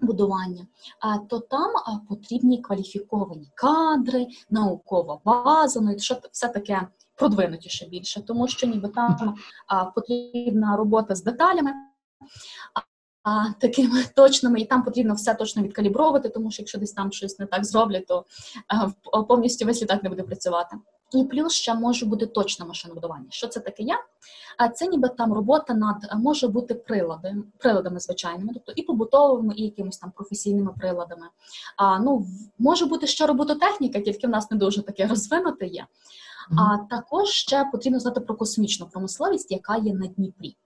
будування, 0.00 0.66
то 1.28 1.38
там 1.38 1.70
потрібні 2.08 2.58
кваліфіковані 2.58 3.50
кадри, 3.54 4.26
наукова 4.50 5.20
база, 5.24 5.80
ну 5.80 5.92
і 5.92 5.98
що- 5.98 6.20
все 6.32 6.48
таке 6.48 6.88
продвинутіше 7.16 7.86
більше, 7.86 8.22
тому 8.22 8.48
що 8.48 8.66
ніби 8.66 8.88
там 8.88 9.34
а, 9.66 9.84
потрібна 9.84 10.76
робота 10.76 11.14
з 11.14 11.22
деталями. 11.22 11.72
А, 13.22 13.52
такими 13.60 14.04
точними, 14.16 14.60
і 14.60 14.64
там 14.64 14.82
потрібно 14.82 15.14
все 15.14 15.34
точно 15.34 15.62
відкалібровувати, 15.62 16.28
тому 16.28 16.50
що 16.50 16.62
якщо 16.62 16.78
десь 16.78 16.92
там 16.92 17.12
щось 17.12 17.38
не 17.38 17.46
так 17.46 17.64
зроблять, 17.64 18.06
то 18.06 18.24
а, 19.12 19.22
повністю 19.22 19.66
весь 19.66 19.82
літак 19.82 20.02
не 20.02 20.08
буде 20.08 20.22
працювати. 20.22 20.76
І 21.12 21.24
плюс 21.24 21.52
ще 21.52 21.74
може 21.74 22.06
бути 22.06 22.26
точне 22.26 22.66
машинобудування. 22.66 23.26
Що 23.30 23.46
це 23.46 23.60
таке 23.60 23.82
є? 23.82 23.94
А 24.58 24.68
це 24.68 24.86
ніби 24.86 25.08
там 25.08 25.32
робота 25.32 25.74
над 25.74 25.96
може 26.14 26.48
бути 26.48 26.74
прилади, 26.74 27.36
приладами 27.58 28.00
звичайними, 28.00 28.52
тобто 28.54 28.72
і 28.76 28.82
побутовими, 28.82 29.54
і 29.56 29.62
якимись 29.62 29.98
там 29.98 30.10
професійними 30.10 30.72
приладами. 30.78 31.26
А 31.76 31.98
ну 31.98 32.26
може 32.58 32.86
бути 32.86 33.06
ще 33.06 33.26
робототехніка, 33.26 34.00
тільки 34.00 34.26
в 34.26 34.30
нас 34.30 34.50
не 34.50 34.56
дуже 34.56 34.82
таке 34.82 35.06
розвинуте 35.06 35.66
є. 35.66 35.86
А 36.58 36.78
також 36.90 37.28
ще 37.28 37.64
потрібно 37.72 38.00
знати 38.00 38.20
про 38.20 38.36
космічну 38.36 38.86
промисловість, 38.86 39.50
яка 39.50 39.76
є 39.76 39.94
на 39.94 40.06
Дніпрі. 40.06 40.56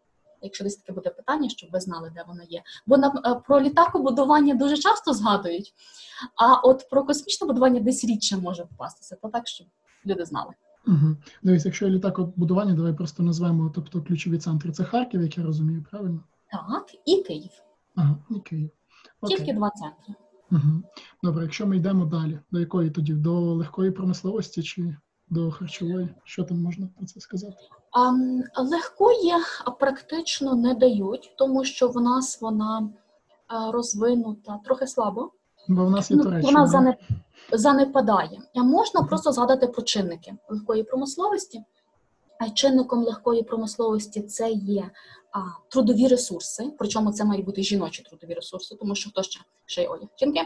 Якщо 0.42 0.64
десь 0.64 0.76
таке 0.76 0.92
буде 0.92 1.10
питання, 1.10 1.48
щоб 1.48 1.70
ви 1.72 1.80
знали, 1.80 2.12
де 2.14 2.24
вона 2.28 2.42
є. 2.48 2.62
Бо 2.86 2.96
на 2.96 3.10
про 3.46 3.60
літакобудування 3.60 4.54
дуже 4.54 4.76
часто 4.76 5.14
згадують, 5.14 5.74
а 6.36 6.54
от 6.54 6.88
про 6.90 7.04
космічне 7.04 7.46
будування 7.46 7.80
десь 7.80 8.04
рідше 8.04 8.36
може 8.36 8.64
попастися, 8.64 9.16
то 9.22 9.28
так 9.28 9.48
щоб 9.48 9.66
люди 10.06 10.24
знали. 10.24 10.52
Угу. 10.86 11.16
Дивись, 11.42 11.64
якщо 11.64 11.88
літакобудування, 11.88 12.74
давай 12.74 12.92
просто 12.92 13.22
назвемо 13.22 13.72
тобто 13.74 14.02
ключові 14.02 14.38
центри. 14.38 14.72
Це 14.72 14.84
Харків, 14.84 15.22
як 15.22 15.38
я 15.38 15.44
розумію, 15.44 15.84
правильно? 15.90 16.20
Так, 16.52 16.94
і 17.04 17.22
Київ. 17.22 17.50
Ага, 17.94 18.18
і 18.30 18.40
Київ. 18.40 18.70
Окей. 19.20 19.36
Тільки 19.36 19.52
два 19.52 19.70
центри. 19.70 20.14
Угу. 20.50 20.82
Добре, 21.22 21.42
якщо 21.42 21.66
ми 21.66 21.76
йдемо 21.76 22.04
далі, 22.04 22.38
до 22.50 22.60
якої 22.60 22.90
тоді? 22.90 23.12
До 23.12 23.40
легкої 23.40 23.90
промисловості 23.90 24.62
чи 24.62 24.96
до 25.30 25.50
харчової? 25.50 26.08
Що 26.24 26.44
там 26.44 26.62
можна 26.62 26.88
про 26.96 27.06
це 27.06 27.20
сказати? 27.20 27.56
А, 27.92 28.12
легкої 28.62 29.32
практично 29.80 30.54
не 30.54 30.74
дають, 30.74 31.34
тому 31.36 31.64
що 31.64 31.88
в 31.88 32.00
нас 32.00 32.40
вона 32.40 32.90
розвинута 33.72 34.60
трохи 34.64 34.86
слабо. 34.86 35.30
Бо 35.68 35.84
в 35.84 35.90
нас 35.90 36.10
є 36.10 36.16
ну, 36.16 36.22
Туреччина. 36.22 36.52
Вона 36.52 36.66
занеп... 36.66 36.98
занепадає. 37.52 38.42
А 38.54 38.62
можна 38.62 39.02
просто 39.02 39.32
згадати 39.32 39.66
про 39.66 39.82
чинники 39.82 40.34
легкої 40.48 40.82
промисловості. 40.82 41.64
А 42.38 42.50
чинником 42.50 43.04
легкої 43.04 43.42
промисловості 43.42 44.22
це 44.22 44.50
є 44.50 44.90
а, 45.32 45.38
трудові 45.68 46.08
ресурси, 46.08 46.72
причому 46.78 47.12
це 47.12 47.24
мають 47.24 47.44
бути 47.44 47.62
жіночі 47.62 48.02
трудові 48.02 48.34
ресурси, 48.34 48.76
тому 48.80 48.94
що 48.94 49.10
хто 49.10 49.22
ще 49.22 49.40
ще 49.66 49.82
й 49.82 49.86
одяг 49.86 50.08
жінки. 50.20 50.40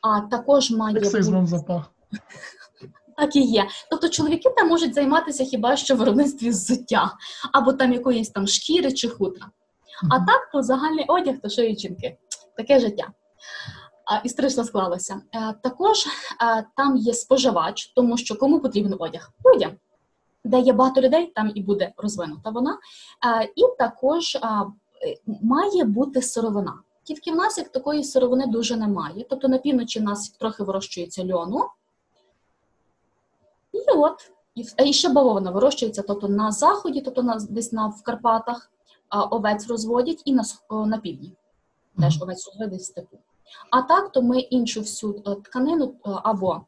А 0.00 0.20
також 0.20 0.70
має 0.70 1.00
Сексизмом 1.00 1.44
бути... 1.44 1.58
запах. 1.58 1.90
Так 3.16 3.36
і 3.36 3.40
є. 3.40 3.66
Тобто 3.90 4.08
чоловіки 4.08 4.50
там 4.56 4.68
можуть 4.68 4.94
займатися 4.94 5.44
хіба 5.44 5.76
що 5.76 5.96
виробництві 5.96 6.48
взуття, 6.48 7.12
або 7.52 7.72
там 7.72 7.92
якоїсь 7.92 8.30
там 8.30 8.46
шкіри 8.46 8.92
чи 8.92 9.08
хутра. 9.08 9.46
Mm-hmm. 9.46 10.08
А 10.10 10.26
так, 10.26 10.50
то 10.52 10.62
загальний 10.62 11.04
одяг, 11.08 11.34
то 11.42 11.48
шиють 11.48 11.80
жінки. 11.80 12.16
Таке 12.56 12.80
життя. 12.80 13.08
А, 14.06 14.16
історично 14.16 14.64
склалося. 14.64 15.20
А, 15.32 15.50
е, 15.50 15.54
також 15.62 16.06
а, 16.38 16.58
е, 16.58 16.64
там 16.76 16.96
є 16.96 17.14
споживач, 17.14 17.86
тому 17.86 18.16
що 18.16 18.38
кому 18.38 18.60
потрібен 18.60 18.96
одяг? 18.98 19.30
Людям. 19.46 19.72
Де 20.44 20.60
є 20.60 20.72
багато 20.72 21.00
людей, 21.00 21.32
там 21.34 21.52
і 21.54 21.62
буде 21.62 21.92
розвинута 21.96 22.50
вона. 22.50 22.78
А, 23.20 23.42
е, 23.42 23.48
і 23.56 23.62
також 23.78 24.38
має 25.42 25.84
бути 25.84 26.22
сировина. 26.22 26.78
Тільки 27.04 27.32
в 27.32 27.36
нас 27.36 27.58
як 27.58 27.68
такої 27.68 28.04
сировини 28.04 28.46
дуже 28.46 28.76
немає. 28.76 29.26
Тобто 29.30 29.48
на 29.48 29.58
півночі 29.58 30.00
в 30.00 30.02
нас 30.02 30.28
трохи 30.30 30.62
вирощується 30.64 31.24
льону. 31.24 31.64
І 33.76 33.90
от, 33.96 34.32
і 34.86 34.92
ще 34.92 35.08
бавовна 35.08 35.50
вирощується 35.50 36.02
тобто 36.02 36.28
на 36.28 36.52
заході, 36.52 37.00
тобто 37.00 37.22
на, 37.22 37.38
десь 37.50 37.72
на 37.72 37.86
в 37.86 38.02
Карпатах 38.02 38.70
овець 39.30 39.68
розводять 39.68 40.22
і 40.24 40.34
на 40.34 40.42
на 40.86 40.98
півдні. 40.98 41.32
Теж 41.98 42.22
овець 42.22 42.46
розводять 42.46 42.80
в 42.80 42.84
степу. 42.84 43.18
А 43.70 43.82
так, 43.82 44.12
то 44.12 44.22
ми 44.22 44.38
іншу 44.38 44.80
всю 44.80 45.22
е, 45.26 45.34
тканину 45.34 45.94
е, 46.06 46.10
або 46.24 46.60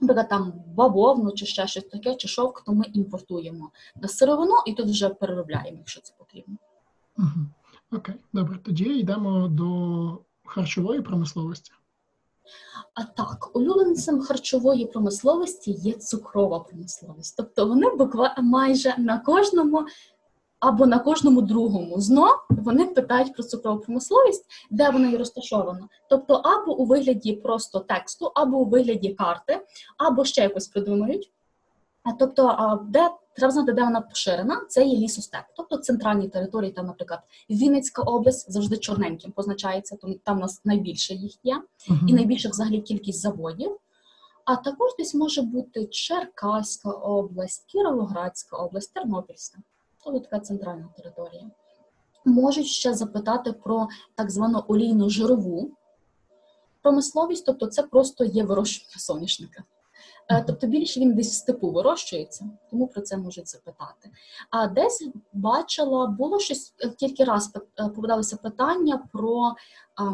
наприклад, 0.00 0.28
там 0.28 0.52
бавовну 0.74 1.32
чи 1.32 1.46
ще 1.46 1.66
щось 1.66 1.84
таке, 1.84 2.14
чи 2.14 2.28
шовк, 2.28 2.62
то 2.64 2.72
ми 2.72 2.84
імпортуємо 2.92 3.70
на 3.96 4.08
сировину 4.08 4.54
і 4.66 4.72
тут 4.72 4.86
вже 4.86 5.08
переробляємо, 5.08 5.78
якщо 5.78 6.00
це 6.00 6.14
потрібно. 6.18 6.56
Окей, 7.92 8.14
добре. 8.32 8.58
Тоді 8.58 8.84
йдемо 8.84 9.48
до 9.48 10.18
харчової 10.44 11.00
промисловості. 11.00 11.72
А 12.94 13.04
так, 13.04 13.56
улюбленцем 13.56 14.20
харчової 14.20 14.86
промисловості 14.86 15.70
є 15.70 15.92
цукрова 15.92 16.60
промисловість. 16.60 17.36
Тобто 17.36 17.66
вони 17.66 17.96
буквально 17.96 18.42
майже 18.42 18.94
на 18.98 19.18
кожному 19.18 19.86
або 20.62 20.86
на 20.86 20.98
кожному 20.98 21.42
другому 21.42 22.00
зно 22.00 22.28
вони 22.50 22.86
питають 22.86 23.34
про 23.34 23.42
цукрову 23.42 23.80
промисловість, 23.80 24.46
де 24.70 24.90
вона 24.90 25.08
є 25.08 25.18
розташована. 25.18 25.88
Тобто, 26.10 26.34
або 26.34 26.76
у 26.76 26.84
вигляді 26.84 27.32
просто 27.32 27.80
тексту, 27.80 28.32
або 28.34 28.56
у 28.56 28.64
вигляді 28.64 29.14
карти, 29.14 29.60
або 29.98 30.24
ще 30.24 30.42
якось 30.42 30.68
придумають. 30.68 31.32
Тобто, 32.18 32.78
де 32.88 33.10
треба 33.36 33.52
знати, 33.52 33.72
де 33.72 33.82
вона 33.84 34.00
поширена, 34.00 34.60
це 34.68 34.84
є 34.84 34.98
лісостеп. 34.98 35.44
Тобто 35.56 35.76
центральні 35.76 36.28
території, 36.28 36.72
там, 36.72 36.86
наприклад, 36.86 37.20
Вінницька 37.50 38.02
область 38.02 38.52
завжди 38.52 38.76
чорненьким 38.76 39.32
позначається, 39.32 39.96
тому 39.96 40.14
там 40.14 40.36
у 40.36 40.40
нас 40.40 40.60
найбільше 40.64 41.14
їх 41.14 41.32
є, 41.44 41.56
uh-huh. 41.56 42.08
і 42.08 42.12
найбільша 42.12 42.48
взагалі 42.48 42.80
кількість 42.80 43.20
заводів. 43.20 43.78
А 44.44 44.56
також 44.56 44.90
десь 44.98 45.14
може 45.14 45.42
бути 45.42 45.86
Черкаська 45.86 46.90
область, 46.90 47.64
Кіровоградська 47.66 48.56
область, 48.56 48.94
Тернопільська. 48.94 49.58
Тобто 50.04 50.20
така 50.20 50.40
центральна 50.40 50.88
територія. 50.96 51.50
Можуть 52.24 52.66
ще 52.66 52.94
запитати 52.94 53.52
про 53.52 53.88
так 54.14 54.30
звану 54.30 54.64
олійну 54.68 55.10
жирову 55.10 55.70
промисловість, 56.82 57.46
тобто 57.46 57.66
це 57.66 57.82
просто 57.82 58.24
є 58.24 58.44
вирощування 58.44 58.98
соняшника. 58.98 59.64
Е, 60.32 60.44
тобто 60.46 60.66
більше 60.66 61.00
він 61.00 61.14
десь 61.14 61.30
в 61.30 61.34
степу 61.34 61.70
вирощується, 61.70 62.50
тому 62.70 62.86
про 62.86 63.02
це 63.02 63.16
можуть 63.16 63.48
запитати. 63.48 64.10
А 64.50 64.66
десь 64.66 65.08
бачила, 65.32 66.06
було 66.06 66.38
щось 66.38 66.74
е, 66.80 66.88
тільки 66.88 67.24
раз 67.24 67.52
е, 67.56 67.88
попадалося 67.88 68.36
питання 68.36 69.08
про 69.12 69.54
а, 69.96 70.12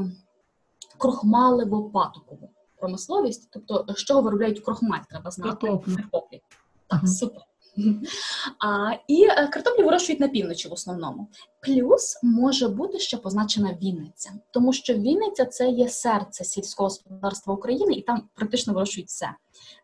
крохмаливо 0.99 1.83
патокову 1.83 2.51
промисловість, 2.77 3.49
тобто 3.51 3.87
з 3.89 4.05
чого 4.05 4.23
виробляють 4.23 4.61
крохмаль, 4.61 5.01
треба 5.11 5.31
знати. 5.31 5.51
Картоплі. 5.51 6.43
Так, 6.87 7.09
супер. 7.09 7.43
А, 8.67 8.93
І 9.09 9.25
е, 9.25 9.49
картоплю 9.49 9.85
вирощують 9.85 10.21
на 10.21 10.29
півночі 10.29 10.69
в 10.69 10.73
основному. 10.73 11.29
Плюс 11.63 12.21
може 12.23 12.69
бути 12.69 12.99
ще 12.99 13.17
позначена 13.17 13.79
Вінниця, 13.83 14.31
тому 14.51 14.73
що 14.73 14.95
Вінниця 14.95 15.45
це 15.45 15.71
є 15.71 15.89
серце 15.89 16.45
сільського 16.45 16.87
господарства 16.87 17.55
України, 17.55 17.93
і 17.93 18.03
там 18.03 18.23
практично 18.35 18.73
вирощують 18.73 19.09
все. 19.09 19.31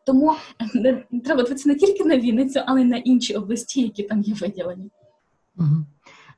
Тому 0.07 0.33
е, 0.33 0.69
не, 0.75 1.21
треба 1.21 1.43
дивитися 1.43 1.69
не 1.69 1.75
тільки 1.75 2.05
на 2.05 2.19
Вінницю, 2.19 2.61
але 2.67 2.83
й 2.83 2.85
на 2.85 2.97
інші 2.97 3.35
області, 3.35 3.83
які 3.83 4.03
там 4.03 4.23
є 4.23 4.35
виділені. 4.35 4.91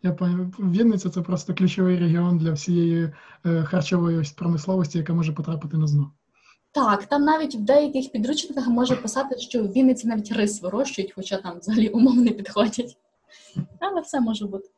Я 0.02 0.12
пам'ятаю, 0.12 0.52
Вінниця 0.58 1.10
це 1.10 1.22
просто 1.22 1.54
ключовий 1.54 1.98
регіон 1.98 2.38
для 2.38 2.52
всієї 2.52 3.12
е, 3.46 3.62
харчової 3.64 4.22
промисловості, 4.36 4.98
яка 4.98 5.14
може 5.14 5.32
потрапити 5.32 5.76
на 5.76 5.86
зно. 5.86 6.10
Так, 6.76 7.06
там 7.06 7.24
навіть 7.24 7.54
в 7.54 7.60
деяких 7.60 8.12
підручниках 8.12 8.68
може 8.68 8.96
писати, 8.96 9.38
що 9.38 9.62
в 9.62 9.72
Вінниці 9.72 10.08
навіть 10.08 10.32
рис 10.32 10.62
вирощують, 10.62 11.12
хоча 11.12 11.36
там 11.36 11.58
взагалі 11.58 11.88
умови 11.88 12.20
не 12.20 12.30
підходять. 12.30 12.96
Але 13.80 14.00
все 14.00 14.20
може 14.20 14.46
бути. 14.46 14.68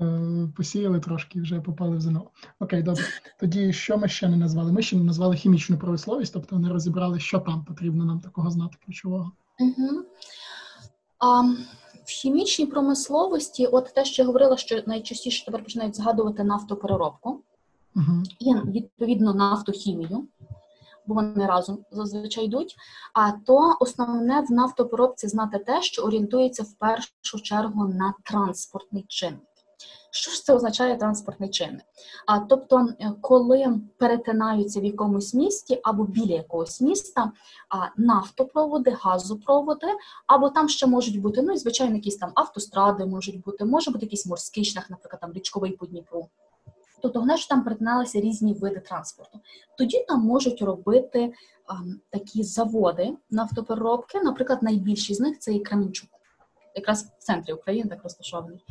Е, 0.00 0.48
посіяли 0.56 1.00
трошки, 1.00 1.40
вже 1.40 1.60
попали 1.60 1.96
в 1.96 2.00
ЗНО. 2.00 2.30
Окей, 2.60 2.82
добре. 2.82 3.04
Тоді 3.40 3.72
що 3.72 3.98
ми 3.98 4.08
ще 4.08 4.28
не 4.28 4.36
назвали? 4.36 4.72
Ми 4.72 4.82
ще 4.82 4.96
не 4.96 5.04
назвали 5.04 5.36
хімічну 5.36 5.78
промисловість, 5.78 6.32
тобто 6.32 6.58
не 6.58 6.68
розібрали, 6.68 7.20
що 7.20 7.38
там 7.38 7.64
потрібно 7.64 8.04
нам 8.04 8.20
такого 8.20 8.50
знати 8.50 8.76
ключового. 8.86 9.32
Угу. 9.60 10.02
А, 11.18 11.40
В 12.04 12.08
хімічній 12.08 12.66
промисловості, 12.66 13.66
от 13.66 13.94
те, 13.94 14.04
що 14.04 14.22
я 14.22 14.26
говорила, 14.26 14.56
що 14.56 14.82
найчастіше 14.86 15.44
тепер 15.44 15.62
починають 15.62 15.96
згадувати 15.96 16.44
нафтопереробку, 16.44 17.40
угу. 17.96 18.22
і 18.38 18.54
відповідно 18.54 19.34
нафтохімію 19.34 20.26
бо 21.06 21.14
вони 21.14 21.46
разом 21.46 21.84
зазвичай 21.90 22.44
йдуть. 22.44 22.76
А 23.12 23.32
то 23.32 23.76
основне 23.80 24.40
в 24.40 24.52
нафтопереробці 24.52 25.28
знати 25.28 25.58
те, 25.58 25.82
що 25.82 26.02
орієнтується 26.02 26.62
в 26.62 26.72
першу 26.72 27.40
чергу 27.42 27.88
на 27.88 28.14
транспортний 28.24 29.04
чинник. 29.08 29.40
Що 30.14 30.30
ж 30.30 30.44
це 30.44 30.54
означає 30.54 30.96
транспортний 30.96 31.50
чинник? 31.50 31.82
А 32.26 32.38
тобто, 32.38 32.88
коли 33.20 33.80
перетинаються 33.98 34.80
в 34.80 34.84
якомусь 34.84 35.34
місті 35.34 35.80
або 35.82 36.04
біля 36.04 36.34
якогось 36.34 36.80
міста 36.80 37.32
а, 37.68 37.76
нафтопроводи, 37.96 38.96
газопроводи, 39.00 39.86
або 40.26 40.50
там 40.50 40.68
ще 40.68 40.86
можуть 40.86 41.20
бути 41.20 41.42
ну 41.42 41.52
і 41.52 41.56
звичайно 41.56 41.94
якісь 41.94 42.16
там 42.16 42.32
автостради, 42.34 43.06
можуть 43.06 43.40
бути, 43.40 43.64
може 43.64 43.90
бути 43.90 44.04
якийсь 44.06 44.26
морський 44.26 44.64
шлях, 44.64 44.90
наприклад, 44.90 45.20
там 45.20 45.32
річковий 45.32 45.72
по 45.72 45.86
Дніпру. 45.86 46.28
Тобто 47.02 47.18
головне, 47.18 47.36
що 47.36 47.48
там 47.48 47.64
перетиналися 47.64 48.20
різні 48.20 48.54
види 48.54 48.80
транспорту. 48.80 49.40
Тоді 49.78 50.04
там 50.08 50.20
можуть 50.20 50.62
робити 50.62 51.32
а, 51.66 51.74
такі 52.10 52.42
заводи 52.42 53.16
нафтопереробки. 53.30 54.20
Наприклад, 54.20 54.62
найбільші 54.62 55.14
з 55.14 55.20
них 55.20 55.38
це 55.38 55.54
і 55.54 55.60
Кременчук. 55.60 56.10
якраз 56.74 57.04
в 57.04 57.22
центрі 57.22 57.52
України, 57.52 57.90
так 57.90 58.02
розташований 58.02 58.64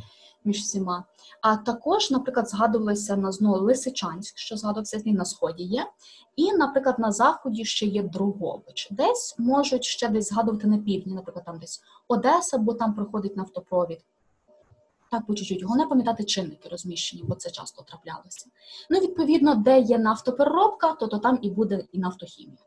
між 0.44 0.58
всіма. 0.58 1.04
А 1.42 1.58
також, 1.58 2.12
наприклад, 2.12 2.50
згадувалися 2.50 3.16
на 3.16 3.32
знову 3.32 3.66
Лисичанськ, 3.66 4.38
що 4.38 4.58
згадувався 4.58 5.02
на 5.06 5.26
сході 5.26 5.64
є. 5.64 5.88
І, 6.36 6.54
наприклад, 6.54 7.00
на 7.00 7.12
заході 7.12 7.66
ще 7.66 7.86
є 7.86 8.04
Другович. 8.04 8.88
Десь 8.92 9.36
можуть 9.38 9.84
ще 9.84 10.08
десь 10.08 10.30
згадувати 10.30 10.68
на 10.68 10.78
півдні, 10.78 11.14
наприклад, 11.14 11.46
там 11.46 11.60
десь 11.60 11.82
Одеса, 12.08 12.58
бо 12.58 12.74
там 12.74 12.94
проходить 12.94 13.38
нафтопровід. 13.38 14.00
Так, 15.12 15.26
по 15.26 15.36
чуть-чуть. 15.36 15.64
Головне 15.64 15.88
пам'ятати 15.88 16.24
чинники 16.24 16.70
розміщені, 16.70 17.24
бо 17.28 17.36
це 17.36 17.50
часто 17.52 17.84
траплялося. 17.84 18.50
Ну, 18.90 19.00
відповідно, 19.00 19.56
де 19.56 19.80
є 19.80 19.98
нафтопереробка, 19.98 20.94
то, 20.94 21.08
то 21.08 21.18
там 21.18 21.40
і 21.42 21.50
буде 21.50 21.86
і 21.92 22.00
нафтохімія, 22.00 22.58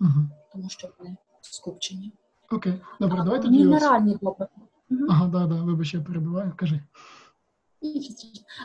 Угу. 0.00 0.10
тому 0.52 0.68
що 0.68 0.88
вони 0.98 1.16
скупчені. 1.40 2.12
Окей, 2.50 2.80
добре, 3.00 3.22
давай 3.24 3.42
тоді. 3.42 3.58
ось- 3.58 3.64
Мінеральні 3.64 4.14
добрива. 4.22 4.48
Мгм. 4.90 5.06
Ага, 5.10 5.26
да, 5.26 5.46
да, 5.46 5.54
вибач, 5.62 5.94
я 5.94 6.00
перебиваю. 6.00 6.52
Кажи. 6.56 6.80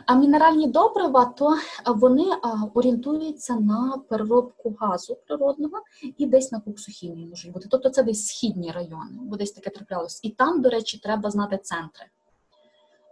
А 0.06 0.14
мінеральні 0.14 0.66
добрива, 0.66 1.24
то 1.24 1.56
вони 1.86 2.24
а, 2.42 2.64
орієнтуються 2.74 3.54
на 3.60 3.98
переробку 4.08 4.76
газу 4.80 5.16
природного 5.26 5.82
і 6.18 6.26
десь 6.26 6.52
на 6.52 6.60
коксохімію 6.60 7.28
можуть 7.28 7.52
бути. 7.52 7.68
Тобто 7.70 7.90
це 7.90 8.02
десь 8.02 8.26
східні 8.26 8.70
райони, 8.72 9.10
бо 9.22 9.36
десь 9.36 9.52
таке 9.52 9.70
траплялось. 9.70 10.20
І 10.22 10.30
там, 10.30 10.62
до 10.62 10.68
речі, 10.68 10.98
треба 10.98 11.30
знати 11.30 11.58
центри. 11.62 12.06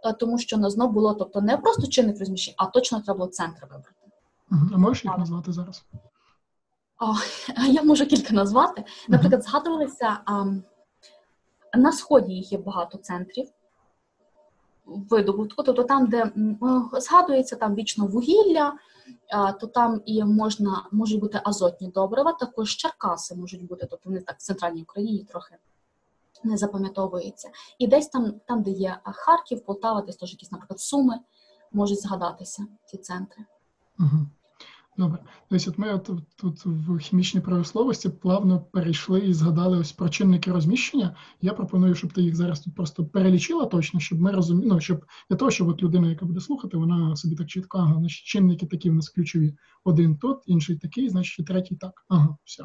Е, 0.04 0.12
Тому 0.12 0.38
що 0.38 0.56
на 0.56 0.70
знов 0.70 0.92
було, 0.92 1.14
тобто 1.14 1.40
не 1.40 1.56
просто 1.56 1.86
чинник 1.86 2.18
розміщення, 2.18 2.54
а 2.58 2.66
точно 2.66 3.00
треба 3.00 3.18
було 3.18 3.30
центр 3.30 3.62
вибрати. 3.62 3.90
Угу. 4.50 4.60
А 4.74 4.76
можеш 4.76 5.04
їх 5.04 5.18
назвати 5.18 5.52
зараз? 5.52 5.84
А 7.56 7.66
Я 7.66 7.82
можу 7.82 8.06
кілька 8.06 8.34
назвати. 8.34 8.84
Наприклад, 9.08 9.42
згадувалися 9.44 10.18
а, 10.24 10.44
на 11.78 11.92
сході 11.92 12.32
їх 12.32 12.52
є 12.52 12.58
багато 12.58 12.98
центрів 12.98 13.48
видобутку, 14.86 15.62
тобто 15.62 15.82
там, 15.82 16.06
де 16.06 16.24
е, 16.24 16.32
згадується 17.00 17.56
там 17.56 17.74
вічно 17.74 18.06
вугілля, 18.06 18.72
то 19.60 19.66
там 19.66 20.02
і 20.06 20.24
можна 20.24 20.86
можуть 20.92 21.20
бути 21.20 21.40
азотні 21.44 21.88
добрива, 21.88 22.32
також 22.32 22.76
Черкаси 22.76 23.34
можуть 23.34 23.66
бути, 23.66 23.86
тобто 23.90 24.08
вони 24.08 24.20
так 24.20 24.36
в 24.36 24.42
центральній 24.42 24.82
Україні 24.82 25.24
трохи 25.24 25.56
не 26.44 26.56
запам'ятовується. 26.56 27.50
І 27.78 27.86
десь 27.86 28.08
там, 28.08 28.32
там, 28.46 28.62
де 28.62 28.70
є 28.70 29.00
Харків, 29.04 29.64
Полтава, 29.64 30.02
десь 30.02 30.16
теж 30.16 30.32
якісь, 30.32 30.52
наприклад, 30.52 30.80
Суми, 30.80 31.14
можуть 31.72 32.00
згадатися 32.00 32.66
ці 32.86 32.98
центри. 32.98 33.44
Угу. 33.98 34.26
Добре. 34.98 35.18
Тобто, 35.48 35.70
от 35.70 35.78
ми 35.78 35.92
от, 35.94 36.10
тут 36.36 36.66
в 36.66 36.98
хімічній 36.98 37.40
промисловості 37.40 38.08
плавно 38.08 38.60
перейшли 38.60 39.20
і 39.20 39.34
згадали 39.34 39.78
ось 39.78 39.92
про 39.92 40.08
чинники 40.08 40.52
розміщення. 40.52 41.16
Я 41.40 41.52
пропоную, 41.52 41.94
щоб 41.94 42.12
ти 42.12 42.22
їх 42.22 42.36
зараз 42.36 42.60
тут 42.60 42.74
просто 42.74 43.04
перелічила 43.04 43.66
точно, 43.66 44.00
щоб 44.00 44.20
ми 44.20 44.30
розуміли, 44.30 44.68
ну, 44.68 44.80
щоб 44.80 45.04
для 45.30 45.36
того, 45.36 45.50
щоб 45.50 45.68
от 45.68 45.82
людина, 45.82 46.08
яка 46.08 46.26
буде 46.26 46.40
слухати, 46.40 46.76
вона 46.76 47.16
собі 47.16 47.36
так 47.36 47.46
чітко, 47.46 47.78
ага, 47.78 47.94
значить, 47.98 48.24
чинники 48.24 48.66
такі 48.66 48.90
в 48.90 48.94
нас 48.94 49.08
ключові. 49.08 49.56
Один 49.84 50.16
тут, 50.16 50.38
інший 50.46 50.76
такий, 50.76 51.08
значить, 51.08 51.38
і 51.38 51.42
третій 51.42 51.76
так. 51.76 52.04
Ага, 52.08 52.36
все. 52.44 52.64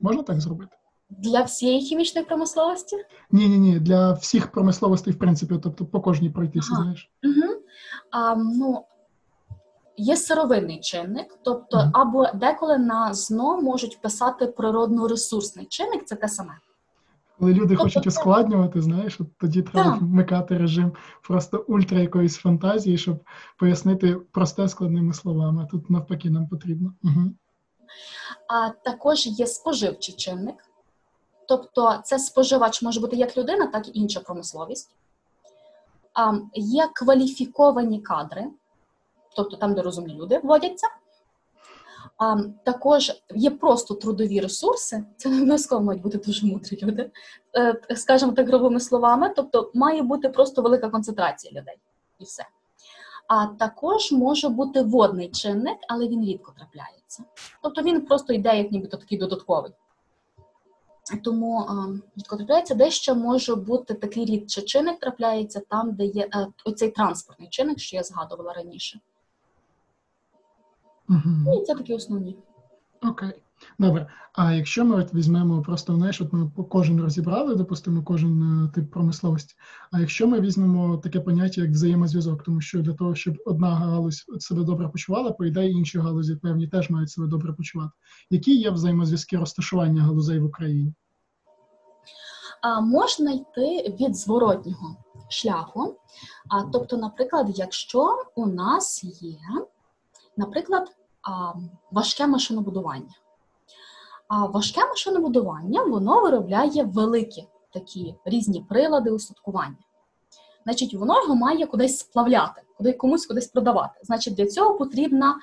Можна 0.00 0.22
так 0.22 0.40
зробити? 0.40 0.76
Для 1.10 1.42
всієї 1.42 1.80
хімічної 1.80 2.26
промисловості 2.26 2.96
Ні, 3.30 3.48
ні, 3.48 3.58
ні, 3.58 3.80
для 3.80 4.12
всіх 4.12 4.52
промисловостей, 4.52 5.12
в 5.12 5.18
принципі, 5.18 5.54
тобто 5.62 5.86
по 5.86 6.00
кожній 6.00 6.30
пройтися, 6.30 6.68
Ага. 6.72 6.82
знаєш. 6.82 7.10
Угу. 7.24 7.54
А, 8.10 8.34
ну, 8.34 8.84
є 9.96 10.16
сировинний 10.16 10.80
чинник, 10.80 11.38
тобто 11.44 11.76
Мгм. 11.76 11.90
або 11.94 12.26
деколи 12.34 12.78
на 12.78 13.14
ЗНО 13.14 13.60
можуть 13.60 14.00
писати 14.00 14.46
природно-ресурсний 14.46 15.66
чинник, 15.68 16.04
це 16.04 16.16
те 16.16 16.28
саме. 16.28 16.52
Коли 17.38 17.52
люди 17.52 17.68
Тобто 17.68 17.82
хочуть 17.82 18.06
ускладнювати, 18.06 18.80
знаєш, 18.82 19.20
от 19.20 19.26
тоді 19.38 19.62
треба 19.62 19.90
Так. 19.90 20.00
вмикати 20.00 20.58
режим 20.58 20.92
просто 21.22 21.64
ультра 21.68 21.98
якоїсь 22.00 22.36
фантазії, 22.36 22.98
щоб 22.98 23.24
пояснити 23.58 24.14
просте 24.14 24.68
складними 24.68 25.12
словами. 25.12 25.68
Тут 25.70 25.90
навпаки 25.90 26.30
нам 26.30 26.48
потрібно. 26.48 26.94
Угу. 27.02 27.30
А 28.48 28.68
також 28.68 29.26
є 29.26 29.46
споживчий 29.46 30.14
чинник, 30.14 30.54
тобто 31.50 32.00
це 32.04 32.18
споживач 32.18 32.82
може 32.82 33.00
бути 33.00 33.16
як 33.16 33.36
людина, 33.36 33.66
так 33.66 33.88
і 33.88 33.90
інша 33.94 34.20
промисловість. 34.20 34.90
Є 36.54 36.88
кваліфіковані 36.94 38.00
кадри, 38.00 38.46
тобто 39.36 39.56
там, 39.56 39.74
де 39.74 39.82
розумні 39.82 40.14
люди 40.14 40.40
вводяться. 40.42 40.86
Також 42.64 43.12
є 43.34 43.50
просто 43.50 43.94
трудові 43.94 44.40
ресурси, 44.40 45.04
це 45.16 45.28
не 45.28 45.36
обов'язково 45.36 45.82
мають 45.82 46.02
бути 46.02 46.18
дуже 46.18 46.46
мудрі 46.46 46.78
люди, 46.82 47.10
е, 47.56 47.80
скажімо 47.96 48.32
так, 48.32 48.48
грубими 48.48 48.80
словами. 48.80 49.32
Тобто 49.36 49.70
має 49.74 50.02
бути 50.02 50.28
просто 50.28 50.62
велика 50.62 50.88
концентрація 50.88 51.60
людей 51.60 51.76
і 52.18 52.24
все. 52.24 52.44
А 53.28 53.46
також 53.46 54.12
може 54.12 54.48
бути 54.48 54.82
водний 54.82 55.28
чинник, 55.28 55.78
але 55.88 56.08
він 56.08 56.24
рідко 56.24 56.52
трапляється. 56.56 57.24
Тобто 57.62 57.82
він 57.82 58.00
просто 58.00 58.32
йде 58.32 58.58
як 58.58 58.72
нібито 58.72 58.96
такий 58.96 59.18
додатковий. 59.18 59.72
Тому 61.24 61.68
рідко 62.16 62.36
трапляється, 62.36 62.74
дещо 62.74 63.14
може 63.14 63.54
бути 63.54 63.94
такий 63.94 64.24
рідчий 64.24 64.64
чинник, 64.64 65.00
трапляється 65.00 65.60
там, 65.68 65.92
де 65.92 66.04
є 66.04 66.28
е, 66.34 66.46
оцей 66.64 66.90
транспортний 66.90 67.48
чинник, 67.48 67.78
що 67.78 67.96
я 67.96 68.02
згадувала 68.02 68.52
раніше. 68.52 69.00
Угу. 71.08 71.62
І 71.62 71.64
це 71.64 71.74
такі 71.74 71.94
основні. 71.94 72.36
Окей. 73.02 73.42
Добре. 73.78 74.06
А 74.32 74.52
якщо 74.52 74.84
ми 74.84 74.96
от 74.96 75.14
візьмемо 75.14 75.62
просто, 75.62 75.94
знаєш, 75.94 76.20
от 76.20 76.32
ми 76.32 76.50
кожен 76.70 77.00
розібрали, 77.00 77.54
допустимо, 77.54 78.02
кожен 78.02 78.42
е, 78.42 78.68
тип 78.74 78.90
промисловості. 78.90 79.54
А 79.92 80.00
якщо 80.00 80.26
ми 80.26 80.40
візьмемо 80.40 80.96
таке 80.96 81.20
поняття, 81.20 81.60
як 81.60 81.70
взаємозв'язок, 81.70 82.42
тому 82.42 82.60
що 82.60 82.82
для 82.82 82.92
того, 82.92 83.14
щоб 83.14 83.34
одна 83.46 83.74
галузь 83.74 84.24
себе 84.38 84.64
добре 84.64 84.88
почувала, 84.88 85.32
по 85.32 85.44
ідеї 85.44 85.72
інші 85.72 85.98
галузі 85.98 86.36
певні 86.36 86.68
теж 86.68 86.90
мають 86.90 87.10
себе 87.10 87.26
добре 87.26 87.52
почувати. 87.52 87.90
Які 88.30 88.56
є 88.56 88.70
взаємозв'язки 88.70 89.36
розташування 89.36 90.02
галузей 90.02 90.38
в 90.38 90.44
Україні? 90.44 90.94
А 92.62 92.80
можна 92.80 93.32
йти 93.32 93.96
від 94.00 94.16
зворотнього 94.16 94.96
шляху. 95.28 95.96
А, 96.50 96.62
тобто, 96.62 96.96
наприклад, 96.96 97.46
якщо 97.54 98.16
у 98.34 98.46
нас 98.46 99.04
є, 99.22 99.38
наприклад, 100.36 100.88
важке 101.90 102.26
машинобудування. 102.26 103.14
А 104.30 104.46
важке 104.46 104.80
машинобудування 104.88 105.82
воно 105.82 106.22
виробляє 106.22 106.84
великі 106.84 107.46
такі 107.72 108.14
різні 108.24 108.66
прилади 108.68 109.10
устаткування. 109.10 109.76
Значить, 110.64 110.94
воно 110.94 111.22
його 111.22 111.34
має 111.34 111.66
кудись 111.66 111.98
сплавляти, 111.98 112.62
куди 112.76 112.92
комусь 112.92 113.26
кудись 113.26 113.46
продавати. 113.46 114.00
Значить, 114.02 114.34
для 114.34 114.46
цього 114.46 114.74
потрібна 114.74 115.36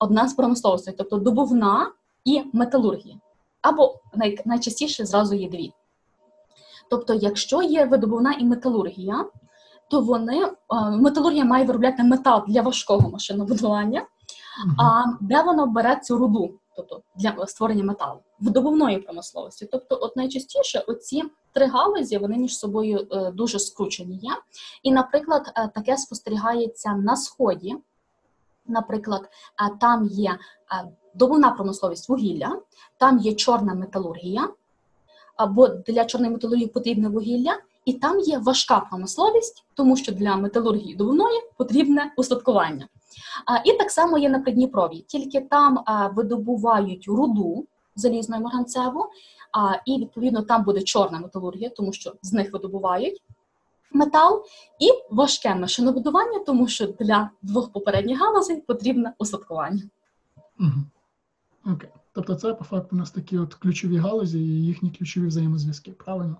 одна 0.00 0.28
з 0.28 0.34
промисловостей, 0.34 0.94
тобто 0.98 1.16
добувна 1.16 1.92
і 2.24 2.42
металургія. 2.52 3.16
Або 3.62 4.00
най, 4.14 4.38
найчастіше 4.44 5.06
зразу 5.06 5.34
є 5.34 5.48
дві. 5.48 5.72
Тобто, 6.90 7.14
якщо 7.14 7.62
є 7.62 7.84
видобувна 7.84 8.32
і 8.32 8.44
металургія, 8.44 9.24
то 9.90 10.00
вони 10.00 10.44
е, 10.44 10.50
металургія 10.90 11.44
має 11.44 11.64
виробляти 11.64 12.04
метал 12.04 12.44
для 12.48 12.62
важкого 12.62 13.10
машинобудування. 13.10 14.06
А 14.78 15.04
де 15.20 15.42
воно 15.42 15.66
бере 15.66 16.00
цю 16.02 16.18
руду, 16.18 16.50
тобто 16.78 17.02
для 17.16 17.46
створення 17.46 17.84
металу 17.84 18.18
видобувної 18.40 18.98
промисловості. 18.98 19.68
Тобто, 19.72 19.98
от 20.00 20.16
найчастіше 20.16 20.78
оці 20.78 21.22
три 21.52 21.66
галузі 21.66 22.18
вони 22.18 22.36
між 22.38 22.58
собою 22.58 23.06
е, 23.12 23.30
дуже 23.30 23.58
скручені 23.58 24.16
є. 24.16 24.30
І, 24.82 24.92
наприклад, 24.92 25.52
е, 25.56 25.68
таке 25.74 25.96
спостерігається 25.96 26.92
на 26.92 27.16
сході. 27.16 27.76
Наприклад, 28.66 29.22
е, 29.22 29.76
там 29.80 30.06
є 30.06 30.38
добувна 31.14 31.50
промисловість 31.50 32.08
вугілля, 32.08 32.62
там 32.98 33.18
є 33.18 33.34
чорна 33.34 33.74
металургія, 33.74 34.48
або 35.36 35.68
для 35.68 36.04
чорної 36.04 36.32
металургії 36.32 36.66
потрібне 36.68 37.08
вугілля, 37.08 37.58
і 37.88 37.92
там 37.92 38.20
є 38.20 38.38
важка 38.38 38.80
промисловість, 38.80 39.64
тому 39.74 39.96
що 39.96 40.12
для 40.12 40.36
металургії 40.36 40.94
добувної 40.94 41.40
потрібне 41.56 42.12
устаткування. 42.16 42.88
І 43.64 43.72
так 43.72 43.90
само 43.90 44.18
є 44.18 44.28
на 44.28 44.40
Придніпров'ї, 44.40 45.00
тільки 45.00 45.40
там 45.40 45.84
видобувають 46.14 47.04
руду 47.08 47.66
залізну 47.96 48.36
і 48.36 48.40
марганцеву, 48.40 49.06
і 49.86 49.98
відповідно 49.98 50.42
там 50.42 50.64
буде 50.64 50.82
чорна 50.82 51.18
металургія, 51.18 51.70
тому 51.70 51.92
що 51.92 52.14
з 52.22 52.32
них 52.32 52.52
видобувають 52.52 53.22
метал, 53.92 54.44
і 54.80 55.14
важке 55.14 55.54
машинобудування, 55.54 56.38
тому 56.38 56.68
що 56.68 56.86
для 56.86 57.30
двох 57.42 57.72
попередніх 57.72 58.20
галузей 58.20 58.60
потрібне 58.60 59.12
устаткування. 59.18 59.82
Мгм. 60.58 60.86
Окей. 61.66 61.90
Тобто 62.12 62.34
це 62.34 62.54
по 62.54 62.64
факту 62.64 62.96
у 62.96 62.98
нас 62.98 63.10
такі 63.10 63.38
от 63.38 63.54
ключові 63.54 63.96
галузі 63.96 64.38
і 64.38 64.64
їхні 64.64 64.90
ключові 64.90 65.26
взаємозв'язки, 65.26 65.92
правильно? 65.92 66.36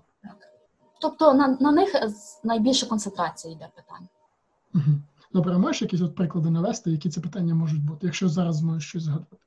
Тобто 0.99 1.33
на, 1.33 1.47
на 1.47 1.71
них 1.71 1.95
е, 1.95 2.09
найбільша 2.43 2.85
концентрація 2.85 3.53
йде 3.53 3.69
питань. 3.75 4.07
Угу. 4.75 4.99
Добре, 5.33 5.57
можеш 5.57 5.81
якісь 5.81 6.01
от 6.01 6.15
приклади 6.15 6.49
навести, 6.49 6.91
які 6.91 7.09
ці 7.09 7.21
питання 7.21 7.55
можуть 7.55 7.85
бути, 7.85 8.07
якщо 8.07 8.29
зараз 8.29 8.55
зможеш 8.55 8.89
щось 8.89 9.03
згадати? 9.03 9.37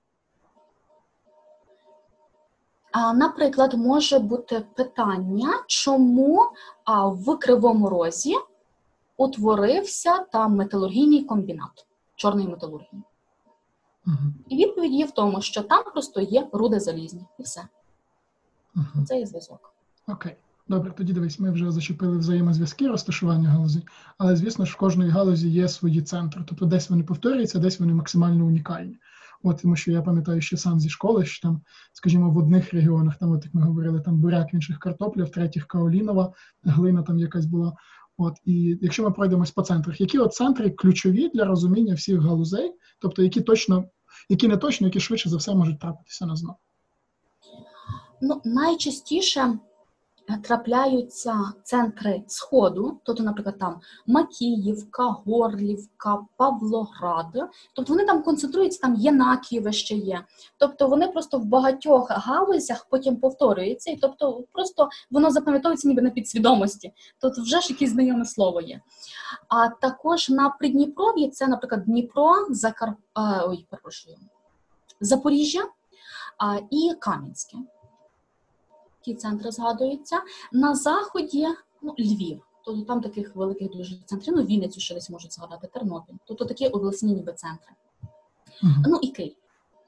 А, 2.92 3.12
Наприклад, 3.12 3.74
може 3.74 4.18
бути 4.18 4.60
питання, 4.74 5.50
чому 5.66 6.50
в 7.04 7.36
Кривому 7.36 7.88
Розі 7.88 8.34
утворився 9.16 10.18
там 10.18 10.56
металургійний 10.56 11.24
комбінат 11.24 11.86
чорної 12.16 12.48
металургії. 12.48 13.02
Угу. 14.06 14.16
І 14.48 14.56
відповідь 14.56 14.92
є 14.92 15.04
в 15.06 15.10
тому, 15.10 15.42
що 15.42 15.62
там 15.62 15.84
просто 15.84 16.20
є 16.20 16.48
руди 16.52 16.80
залізні, 16.80 17.26
і 17.38 17.42
все. 17.42 17.68
Угу. 18.76 19.06
Це 19.06 19.18
є 19.18 19.26
зв'язок. 19.26 19.72
Окей. 20.08 20.36
Добре, 20.72 20.92
тоді 20.96 21.12
дивись, 21.12 21.40
ми 21.40 21.50
вже 21.50 21.70
зачепили 21.70 22.18
взаємозв'язки 22.18 22.88
розташування 22.88 23.48
галузей, 23.48 23.82
але 24.18 24.36
звісно 24.36 24.64
ж 24.64 24.72
в 24.72 24.76
кожної 24.76 25.10
галузі 25.10 25.48
є 25.48 25.68
свої 25.68 26.02
центри. 26.02 26.44
Тобто 26.48 26.66
десь 26.66 26.90
вони 26.90 27.02
повторюються, 27.02 27.58
десь 27.58 27.80
вони 27.80 27.94
максимально 27.94 28.46
унікальні. 28.46 28.98
От 29.42 29.62
тому 29.62 29.76
що 29.76 29.92
я 29.92 30.02
пам'ятаю 30.02 30.40
ще 30.40 30.56
сам 30.56 30.80
зі 30.80 30.88
школи, 30.88 31.24
що 31.24 31.48
там, 31.48 31.60
скажімо, 31.92 32.30
в 32.30 32.38
одних 32.38 32.72
регіонах, 32.74 33.18
там, 33.18 33.32
от 33.32 33.44
як 33.44 33.54
ми 33.54 33.62
говорили, 33.62 34.00
там 34.00 34.20
буряк, 34.20 34.54
інших 34.54 34.78
картопля, 34.78 35.24
в 35.24 35.30
третіх 35.30 35.66
каолінова, 35.66 36.32
глина 36.64 37.02
там 37.02 37.18
якась 37.18 37.46
була. 37.46 37.72
От 38.16 38.34
і 38.44 38.78
якщо 38.82 39.02
ми 39.02 39.10
пройдемось 39.10 39.50
по 39.50 39.62
центрах, 39.62 40.00
які 40.00 40.18
от 40.18 40.34
центри 40.34 40.70
ключові 40.70 41.30
для 41.34 41.44
розуміння 41.44 41.94
всіх 41.94 42.20
галузей, 42.20 42.72
тобто 42.98 43.22
які 43.22 43.40
точно, 43.40 43.84
які 44.28 44.48
не 44.48 44.56
точно, 44.56 44.86
які 44.86 45.00
швидше 45.00 45.28
за 45.28 45.36
все 45.36 45.54
можуть 45.54 45.80
трапитися 45.80 46.26
на 46.26 46.36
знов? 46.36 46.56
Ну, 48.22 48.40
найчастіше 48.44 49.58
трапляються 50.42 51.52
центри 51.62 52.22
Сходу, 52.26 53.00
тобто, 53.02 53.22
наприклад, 53.22 53.58
там 53.58 53.80
Макіївка, 54.06 55.04
Горлівка, 55.04 56.18
Павлоград. 56.36 57.50
Тобто 57.74 57.92
вони 57.92 58.04
там 58.04 58.22
концентруються, 58.22 58.80
там 58.80 58.94
Єнакієве 58.94 59.72
ще 59.72 59.94
є. 59.94 60.24
Тобто 60.58 60.88
вони 60.88 61.08
просто 61.08 61.38
в 61.38 61.44
багатьох 61.44 62.10
галузях 62.10 62.86
потім 62.90 63.16
повторюються, 63.16 63.90
і 63.90 63.96
тобто 63.96 64.44
просто 64.52 64.88
воно 65.10 65.30
запам'ятовується 65.30 65.88
ніби 65.88 66.02
на 66.02 66.10
підсвідомості. 66.10 66.92
Тобто 67.18 67.42
вже 67.42 67.60
ж 67.60 67.72
якесь 67.72 67.90
знайоме 67.90 68.24
слово 68.24 68.60
є. 68.60 68.80
А 69.48 69.68
також 69.68 70.30
на 70.30 70.50
Придніпров'ї 70.50 71.30
це, 71.30 71.46
наприклад, 71.48 71.84
Дніпро, 71.84 72.46
Закар... 72.50 72.94
Ой, 73.46 73.66
перепрошую, 73.70 74.16
Запоріжжя 75.00 75.62
і 76.70 76.92
Кам'янське 77.00 77.58
ті 79.02 79.14
центри 79.14 79.50
згадуються. 79.50 80.20
На 80.52 80.74
заході 80.74 81.46
ну, 81.82 81.94
Львів. 81.98 82.42
Тобто 82.64 82.82
там 82.84 83.00
таких 83.00 83.36
великих 83.36 83.70
дуже 83.70 83.96
центрів, 84.06 84.34
ну 84.36 84.42
Вінницю 84.42 84.80
ще 84.80 84.94
десь 84.94 85.10
можуть 85.10 85.32
згадати, 85.32 85.66
Тернопіль. 85.66 86.14
Тобто 86.24 86.44
такі 86.44 86.66
обласні 86.66 87.14
ніби 87.14 87.32
центри. 87.32 87.72
Угу. 88.62 88.72
Ну 88.86 88.98
і 89.02 89.08
Київ, 89.08 89.36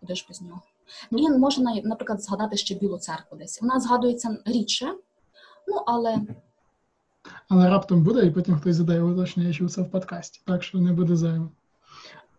куди 0.01 0.15
ж 0.15 0.27
без 0.29 0.43
нього. 0.43 0.63
І 1.11 1.31
можна, 1.31 1.81
наприклад, 1.85 2.23
згадати 2.23 2.57
ще 2.57 2.75
Білу 2.75 2.99
церкву 2.99 3.39
десь. 3.39 3.63
Вона 3.63 3.81
згадується 3.81 4.39
рідше, 4.45 4.95
ну 5.69 5.83
але. 5.87 6.21
Але 7.49 7.69
раптом 7.69 8.05
буде, 8.05 8.27
і 8.27 8.31
потім 8.31 8.57
хтось 8.57 8.77
задає 8.77 9.03
уточнення, 9.03 9.53
що 9.53 9.69
це 9.69 9.83
в 9.83 9.91
подкасті, 9.91 10.41
так 10.45 10.63
що 10.63 10.79
не 10.79 10.93
буде 10.93 11.17
зайвим. 11.17 11.51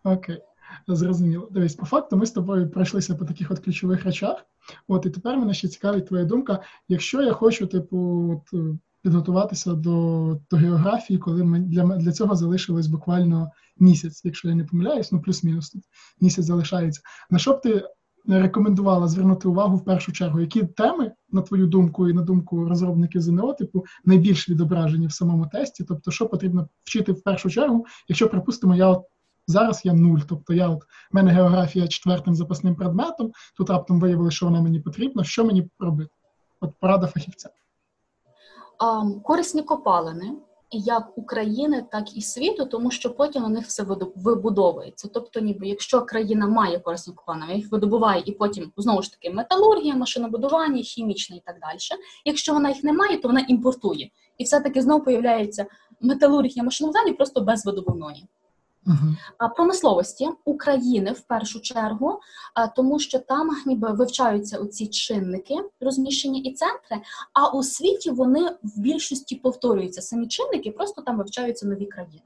Окей. 0.04 0.42
Зрозуміло. 0.88 1.48
Дивись, 1.50 1.74
по 1.74 1.86
факту 1.86 2.16
ми 2.16 2.26
з 2.26 2.30
тобою 2.30 2.70
пройшлися 2.70 3.14
по 3.14 3.24
таких 3.24 3.50
от 3.50 3.58
ключових 3.58 4.04
речах. 4.04 4.44
От 4.88 5.06
і 5.06 5.10
тепер 5.10 5.38
мене 5.38 5.54
ще 5.54 5.68
цікавить 5.68 6.06
твоя 6.06 6.24
думка. 6.24 6.62
Якщо 6.88 7.22
я 7.22 7.32
хочу, 7.32 7.66
типу, 7.66 7.98
от, 8.32 8.76
підготуватися 9.02 9.72
до 9.74 10.38
до 10.50 10.56
географії, 10.56 11.18
коли 11.18 11.44
ми, 11.44 11.58
для 11.60 11.96
для 11.96 12.12
цього 12.12 12.36
залишилось 12.36 12.86
буквально 12.86 13.50
місяць, 13.78 14.20
якщо 14.24 14.48
я 14.48 14.54
не 14.54 14.64
помиляюсь, 14.64 15.12
ну 15.12 15.20
плюс-мінус 15.20 15.70
тут 15.70 15.82
місяць 16.20 16.44
залишається. 16.44 17.00
На 17.30 17.38
що 17.38 17.52
б 17.52 17.60
ти 17.60 17.84
рекомендувала 18.28 19.08
звернути 19.08 19.48
увагу 19.48 19.76
в 19.76 19.84
першу 19.84 20.12
чергу? 20.12 20.40
Які 20.40 20.62
теми, 20.62 21.12
на 21.30 21.42
твою 21.42 21.66
думку, 21.66 22.08
і 22.08 22.12
на 22.12 22.22
думку 22.22 22.68
розробників 22.68 23.22
ЗНО, 23.22 23.52
типу, 23.52 23.84
найбільш 24.04 24.48
відображені 24.48 25.06
в 25.06 25.12
самому 25.12 25.46
тесті? 25.46 25.84
Тобто, 25.84 26.10
що 26.10 26.28
потрібно 26.28 26.68
вчити 26.84 27.12
в 27.12 27.22
першу 27.22 27.50
чергу, 27.50 27.86
якщо, 28.08 28.28
припустимо, 28.28 28.76
я 28.76 28.88
от 28.88 29.02
Зараз 29.46 29.80
я 29.84 29.92
нуль. 29.92 30.20
Тобто 30.28 30.54
я 30.54 30.68
от 30.68 30.82
в 30.82 30.86
мене 31.12 31.30
географія 31.32 31.88
четвертим 31.88 32.34
запасним 32.34 32.74
предметом. 32.74 33.32
Тут 33.56 33.70
раптом 33.70 34.00
виявили, 34.00 34.30
що 34.30 34.46
вона 34.46 34.60
мені 34.60 34.80
потрібна. 34.80 35.24
Що 35.24 35.44
мені 35.44 35.70
робити? 35.78 36.10
От 36.60 36.70
порада 36.80 37.06
фахівця. 37.06 37.50
Корисні 39.22 39.62
копалини, 39.62 40.32
як 40.70 41.18
України, 41.18 41.86
так 41.92 42.16
і 42.16 42.22
світу, 42.22 42.66
тому 42.66 42.90
що 42.90 43.14
потім 43.14 43.44
у 43.44 43.48
них 43.48 43.66
все 43.66 43.82
вибудовується. 44.16 45.08
Тобто, 45.14 45.40
ніби 45.40 45.68
якщо 45.68 46.02
країна 46.02 46.46
має 46.46 46.78
корисні 46.78 47.14
копалини, 47.14 47.54
їх 47.54 47.72
видобуває, 47.72 48.22
і 48.26 48.32
потім 48.32 48.72
знову 48.76 49.02
ж 49.02 49.12
таки 49.12 49.30
металургія, 49.30 49.96
машинобудування, 49.96 50.82
хімічне 50.82 51.36
і 51.36 51.42
так 51.44 51.60
далі. 51.60 51.78
Якщо 52.24 52.52
вона 52.52 52.68
їх 52.68 52.84
не 52.84 52.92
має, 52.92 53.18
то 53.18 53.28
вона 53.28 53.40
імпортує. 53.40 54.10
І 54.38 54.44
все-таки 54.44 54.82
знову 54.82 55.04
появляється 55.04 55.66
металургія 56.00 56.64
машинобудування 56.64 57.12
просто 57.12 57.40
без 57.40 57.66
видобувної. 57.66 58.26
Uh-huh. 58.86 59.54
Промисловості 59.56 60.28
України 60.44 61.12
в 61.12 61.20
першу 61.20 61.60
чергу, 61.60 62.20
тому 62.76 62.98
що 62.98 63.18
там 63.18 63.50
ніби 63.66 63.92
вивчаються 63.92 64.58
оці 64.58 64.86
чинники 64.86 65.54
розміщення 65.80 66.40
і 66.44 66.52
центри, 66.52 66.96
а 67.32 67.48
у 67.48 67.62
світі 67.62 68.10
вони 68.10 68.50
в 68.62 68.80
більшості 68.80 69.36
повторюються 69.36 70.02
самі 70.02 70.28
чинники, 70.28 70.70
просто 70.70 71.02
там 71.02 71.18
вивчаються 71.18 71.66
нові 71.66 71.86
країни. 71.86 72.22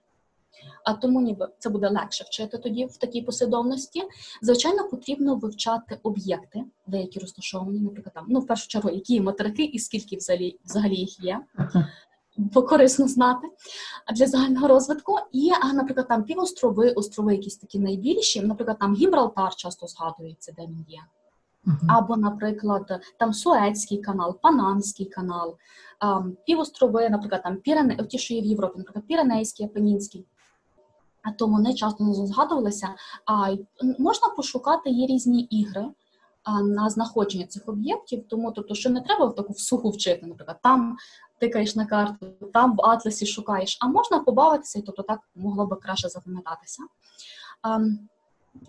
А 0.85 0.93
тому 0.93 1.21
ніби 1.21 1.49
це 1.59 1.71
буде 1.71 1.89
легше 1.89 2.25
вчити 2.25 2.59
тоді 2.59 2.85
в 2.85 2.97
такій 2.97 3.23
послідовності. 3.23 4.03
Звичайно, 4.43 4.89
потрібно 4.89 5.37
вивчати 5.37 5.99
об'єкти, 6.03 6.65
деякі 6.87 7.21
розташовані, 7.21 7.81
наприклад, 7.81 8.15
там 8.15 8.27
ну 8.29 8.41
в 8.41 8.47
першу 8.47 8.69
чергу, 8.69 8.91
які 8.91 9.21
материки 9.21 9.65
і 9.65 9.79
скільки 9.79 10.17
взагалі 10.17 10.59
взагалі 10.65 10.95
їх 10.95 11.25
є. 11.25 11.41
Корисно 12.55 13.09
знати 13.09 13.49
для 14.15 14.27
загального 14.27 14.69
розвитку. 14.69 15.19
І, 15.33 15.53
наприклад, 15.75 16.09
там 16.09 16.25
півострови, 16.25 16.91
острови 16.91 17.35
якісь 17.35 17.57
такі 17.57 17.79
найбільші, 17.79 18.41
наприклад, 18.41 18.79
там 18.79 18.95
Гібралтар 18.95 19.55
часто 19.55 19.87
згадується, 19.87 20.53
де 20.57 20.63
він 20.63 20.85
є. 20.89 20.99
Uh-huh. 21.67 21.87
Або, 21.89 22.17
наприклад, 22.17 23.01
там 23.19 23.33
Суецький 23.33 23.99
канал, 23.99 24.39
Панамський 24.43 25.07
канал, 25.07 25.57
ем, 26.01 26.37
півострови, 26.47 27.11
наприклад, 27.11 27.43
там 27.43 27.57
Пірене, 27.57 27.97
ті, 27.97 28.19
що 28.19 28.35
є 28.35 28.41
в 28.41 28.45
Європі, 28.45 28.79
наприклад, 28.79 29.05
Піренейський, 29.07 29.67
Апенінський. 29.67 30.27
А 31.23 31.33
то 31.33 31.47
вони 31.47 31.75
часто 31.75 32.05
не 32.05 32.27
згадувалися. 32.27 32.89
А 33.27 33.57
можна 33.99 34.29
пошукати 34.37 34.91
є 34.91 35.07
різні 35.07 35.43
ігри 35.43 35.87
а, 36.43 36.63
на 36.63 36.91
знаходження 36.91 37.47
цих 37.47 37.69
об'єктів, 37.69 38.25
тому 38.29 38.53
тобто, 38.53 38.75
що 38.75 38.91
не 38.91 39.01
треба 39.01 39.27
в 39.27 39.35
таку 39.35 39.53
всуху 39.53 39.91
вчити, 39.91 40.27
наприклад, 40.27 40.59
там 40.63 40.97
тикаєш 41.41 41.77
на 41.77 41.87
карту, 41.87 42.27
там 42.53 42.77
в 42.77 42.83
атласі 42.83 43.27
шукаєш, 43.27 43.79
а 43.81 43.89
можна 43.89 44.19
побавитися, 44.19 44.79
і 44.79 44.83
тобто 44.83 45.03
так 45.03 45.21
могло 45.35 45.67
би 45.67 45.77
краще 45.77 46.09
запам'ятатися. 46.09 46.83
Ем, 47.65 48.09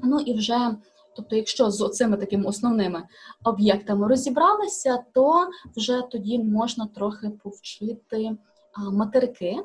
ну 0.04 0.20
і 0.20 0.34
вже, 0.34 0.76
тобто, 1.16 1.36
якщо 1.36 1.72
з 1.72 1.90
цими 1.90 2.18
такими 2.18 2.46
основними 2.46 3.04
об'єктами 3.44 4.08
розібралися, 4.08 5.04
то 5.14 5.50
вже 5.76 6.02
тоді 6.02 6.40
можна 6.40 6.86
трохи 6.86 7.30
повчити 7.30 8.38
а, 8.74 8.90
материки 8.90 9.64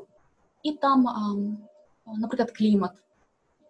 і 0.62 0.73
там, 0.73 1.09
а, 1.09 1.35
наприклад, 2.12 2.51
клімат. 2.51 2.92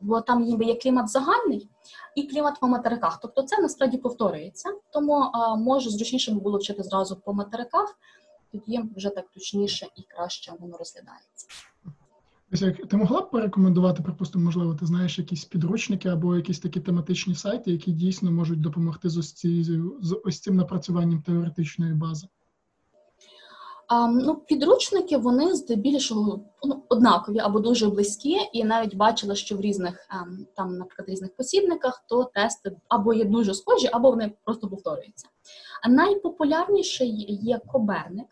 Бо 0.00 0.20
там 0.20 0.42
ніби 0.42 0.64
є 0.64 0.74
клімат 0.74 1.08
загальний 1.08 1.68
і 2.14 2.22
клімат 2.22 2.60
по 2.60 2.66
материках. 2.66 3.18
Тобто 3.22 3.42
це 3.42 3.62
насправді 3.62 3.98
повторюється. 3.98 4.72
Тому 4.92 5.14
а, 5.14 5.54
може 5.54 5.90
зручніше 5.90 6.32
було 6.32 6.58
вчити 6.58 6.82
зразу 6.82 7.16
по 7.16 7.32
материках, 7.32 7.98
тоді 8.52 8.80
вже 8.96 9.10
так 9.10 9.30
точніше 9.30 9.86
і 9.96 10.02
краще 10.02 10.52
воно 10.60 10.76
розглядається. 10.76 11.46
Ти 12.90 12.96
могла 12.96 13.20
б 13.20 13.30
порекомендувати, 13.30 14.02
припустимо, 14.02 14.44
можливо, 14.44 14.74
ти 14.74 14.86
знаєш 14.86 15.18
якісь 15.18 15.44
підручники 15.44 16.08
або 16.08 16.36
якісь 16.36 16.60
такі 16.60 16.80
тематичні 16.80 17.34
сайти, 17.34 17.72
які 17.72 17.92
дійсно 17.92 18.32
можуть 18.32 18.60
допомогти 18.60 19.08
з 19.08 19.16
ось, 19.16 19.32
ці, 19.32 19.64
з 20.00 20.20
ось 20.24 20.40
цим 20.40 20.56
напрацюванням 20.56 21.22
теоретичної 21.22 21.94
бази? 21.94 22.28
А, 23.88 24.06
ну, 24.06 24.34
Підручники 24.34 25.16
вони 25.16 25.54
здебільшого 25.54 26.40
ну, 26.64 26.82
однакові 26.88 27.38
або 27.38 27.60
дуже 27.60 27.88
близькі, 27.88 28.36
і 28.52 28.64
навіть 28.64 28.94
бачила, 28.94 29.34
що 29.34 29.56
в 29.56 29.60
різних 29.60 30.06
ем, 30.10 30.46
там, 30.56 30.76
наприклад, 30.76 31.08
різних 31.08 31.36
посібниках 31.36 32.04
то 32.08 32.24
тести 32.24 32.76
або 32.88 33.14
є 33.14 33.24
дуже 33.24 33.54
схожі, 33.54 33.88
або 33.92 34.10
вони 34.10 34.32
просто 34.44 34.68
повторюються. 34.68 35.28
А 35.82 35.88
найпопулярніший 35.88 37.38
є 37.42 37.60
Коберник. 37.66 38.26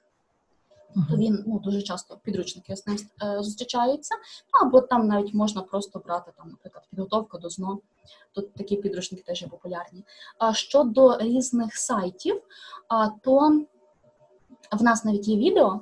То 1.11 1.17
він 1.17 1.45
ну 1.47 1.59
дуже 1.59 1.83
часто 1.83 2.19
підручники 2.23 2.77
з 2.77 2.87
ним 2.87 2.97
е, 3.23 3.43
зустрічаються, 3.43 4.15
або 4.63 4.81
там 4.81 5.07
навіть 5.07 5.35
можна 5.35 5.63
просто 5.63 5.99
брати 5.99 6.33
там, 6.37 6.49
наприклад, 6.51 6.85
підготовка 6.91 7.39
до 7.39 7.49
ЗНО. 7.49 7.79
Тут 8.33 8.55
такі 8.55 8.77
підручники 8.77 9.25
теж 9.27 9.43
є 9.43 9.49
популярні. 9.49 10.05
А 10.39 10.55
щодо 10.55 11.19
різних 11.19 11.77
сайтів, 11.77 12.43
а, 12.89 13.09
то 13.09 13.65
в 14.73 14.83
нас 14.83 15.05
навіть 15.05 15.29
є 15.29 15.37
відео, 15.37 15.81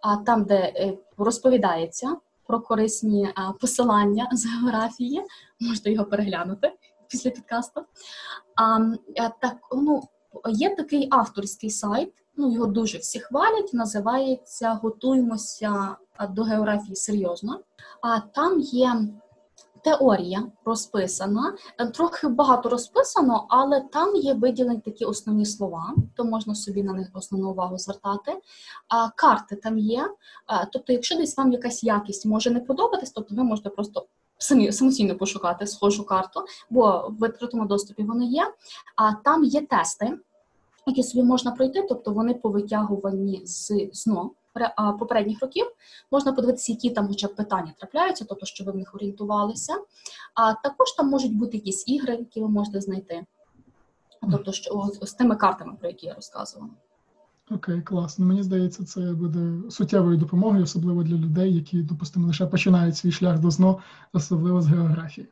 а 0.00 0.16
там, 0.16 0.44
де 0.44 0.56
е, 0.56 0.98
розповідається 1.18 2.16
про 2.46 2.60
корисні 2.60 3.28
посилання 3.60 4.28
з 4.32 4.46
географії, 4.46 5.22
можете 5.60 5.92
його 5.92 6.04
переглянути 6.04 6.72
після 7.08 7.30
підкасту. 7.30 7.84
А, 8.56 8.78
так, 9.40 9.56
ну, 9.72 10.02
Є 10.48 10.76
такий 10.76 11.08
авторський 11.10 11.70
сайт, 11.70 12.12
ну 12.36 12.52
його 12.52 12.66
дуже 12.66 12.98
всі 12.98 13.20
хвалять. 13.20 13.74
Називається 13.74 14.78
Готуємося 14.82 15.96
до 16.30 16.42
географії 16.42 16.96
серйозно. 16.96 17.60
А 18.00 18.20
там 18.20 18.60
є 18.60 19.08
теорія 19.84 20.46
розписана, 20.64 21.56
е, 21.78 21.86
трохи 21.86 22.28
багато 22.28 22.68
розписано, 22.68 23.46
але 23.48 23.80
там 23.80 24.16
є 24.16 24.34
виділені 24.34 24.80
такі 24.80 25.04
основні 25.04 25.46
слова, 25.46 25.94
то 26.16 26.24
можна 26.24 26.54
собі 26.54 26.82
на 26.82 26.92
них 26.92 27.08
основну 27.14 27.50
увагу 27.50 27.78
звертати. 27.78 28.32
А 28.88 29.10
карти 29.10 29.56
там 29.56 29.78
є. 29.78 30.10
Тобто, 30.72 30.92
якщо 30.92 31.16
десь 31.16 31.36
вам 31.36 31.52
якась 31.52 31.84
якість 31.84 32.26
може 32.26 32.50
не 32.50 32.60
подобатись, 32.60 33.10
тобто 33.10 33.34
ви 33.34 33.44
можете 33.44 33.70
просто 33.70 34.06
самі 34.38 34.72
самостійно 34.72 35.16
пошукати 35.16 35.66
схожу 35.66 36.04
карту, 36.04 36.40
бо 36.70 37.08
в 37.08 37.26
відкритому 37.26 37.66
доступі 37.66 38.02
вони 38.02 38.26
є. 38.26 38.52
А 38.96 39.12
там 39.12 39.44
є 39.44 39.60
тести, 39.66 40.18
які 40.86 41.02
собі 41.02 41.22
можна 41.24 41.50
пройти, 41.50 41.86
тобто 41.88 42.12
вони 42.12 42.34
повитягувані 42.34 43.42
з 43.44 43.72
ЗНО 43.92 44.30
попередніх 44.98 45.40
років. 45.42 45.66
Можна 46.10 46.32
подивитися, 46.32 46.72
які 46.72 46.90
там 46.90 47.08
хоча 47.08 47.26
б 47.26 47.34
питання 47.34 47.72
трапляються, 47.78 48.24
тобто, 48.28 48.46
щоб 48.46 48.66
ви 48.66 48.72
в 48.72 48.76
них 48.76 48.94
орієнтувалися. 48.94 49.72
А 50.34 50.52
також 50.54 50.92
там 50.92 51.08
можуть 51.08 51.36
бути 51.36 51.56
якісь 51.56 51.88
ігри, 51.88 52.16
які 52.16 52.40
ви 52.40 52.48
можете 52.48 52.80
знайти. 52.80 53.24
Тобто, 54.30 54.52
що 54.52 54.90
з 55.02 55.12
тими 55.12 55.36
картами, 55.36 55.76
про 55.80 55.88
які 55.88 56.06
я 56.06 56.14
розказувала. 56.14 56.70
Окей, 57.50 57.82
класно. 57.82 58.26
Мені 58.26 58.42
здається, 58.42 58.84
це 58.84 59.00
буде 59.00 59.70
суттєвою 59.70 60.16
допомогою, 60.16 60.62
особливо 60.62 61.02
для 61.02 61.16
людей, 61.16 61.54
які, 61.54 61.82
допустимо, 61.82 62.26
лише 62.26 62.46
починають 62.46 62.96
свій 62.96 63.12
шлях 63.12 63.38
до 63.38 63.50
ЗНО, 63.50 63.78
особливо 64.12 64.62
з 64.62 64.66
географії. 64.66 65.28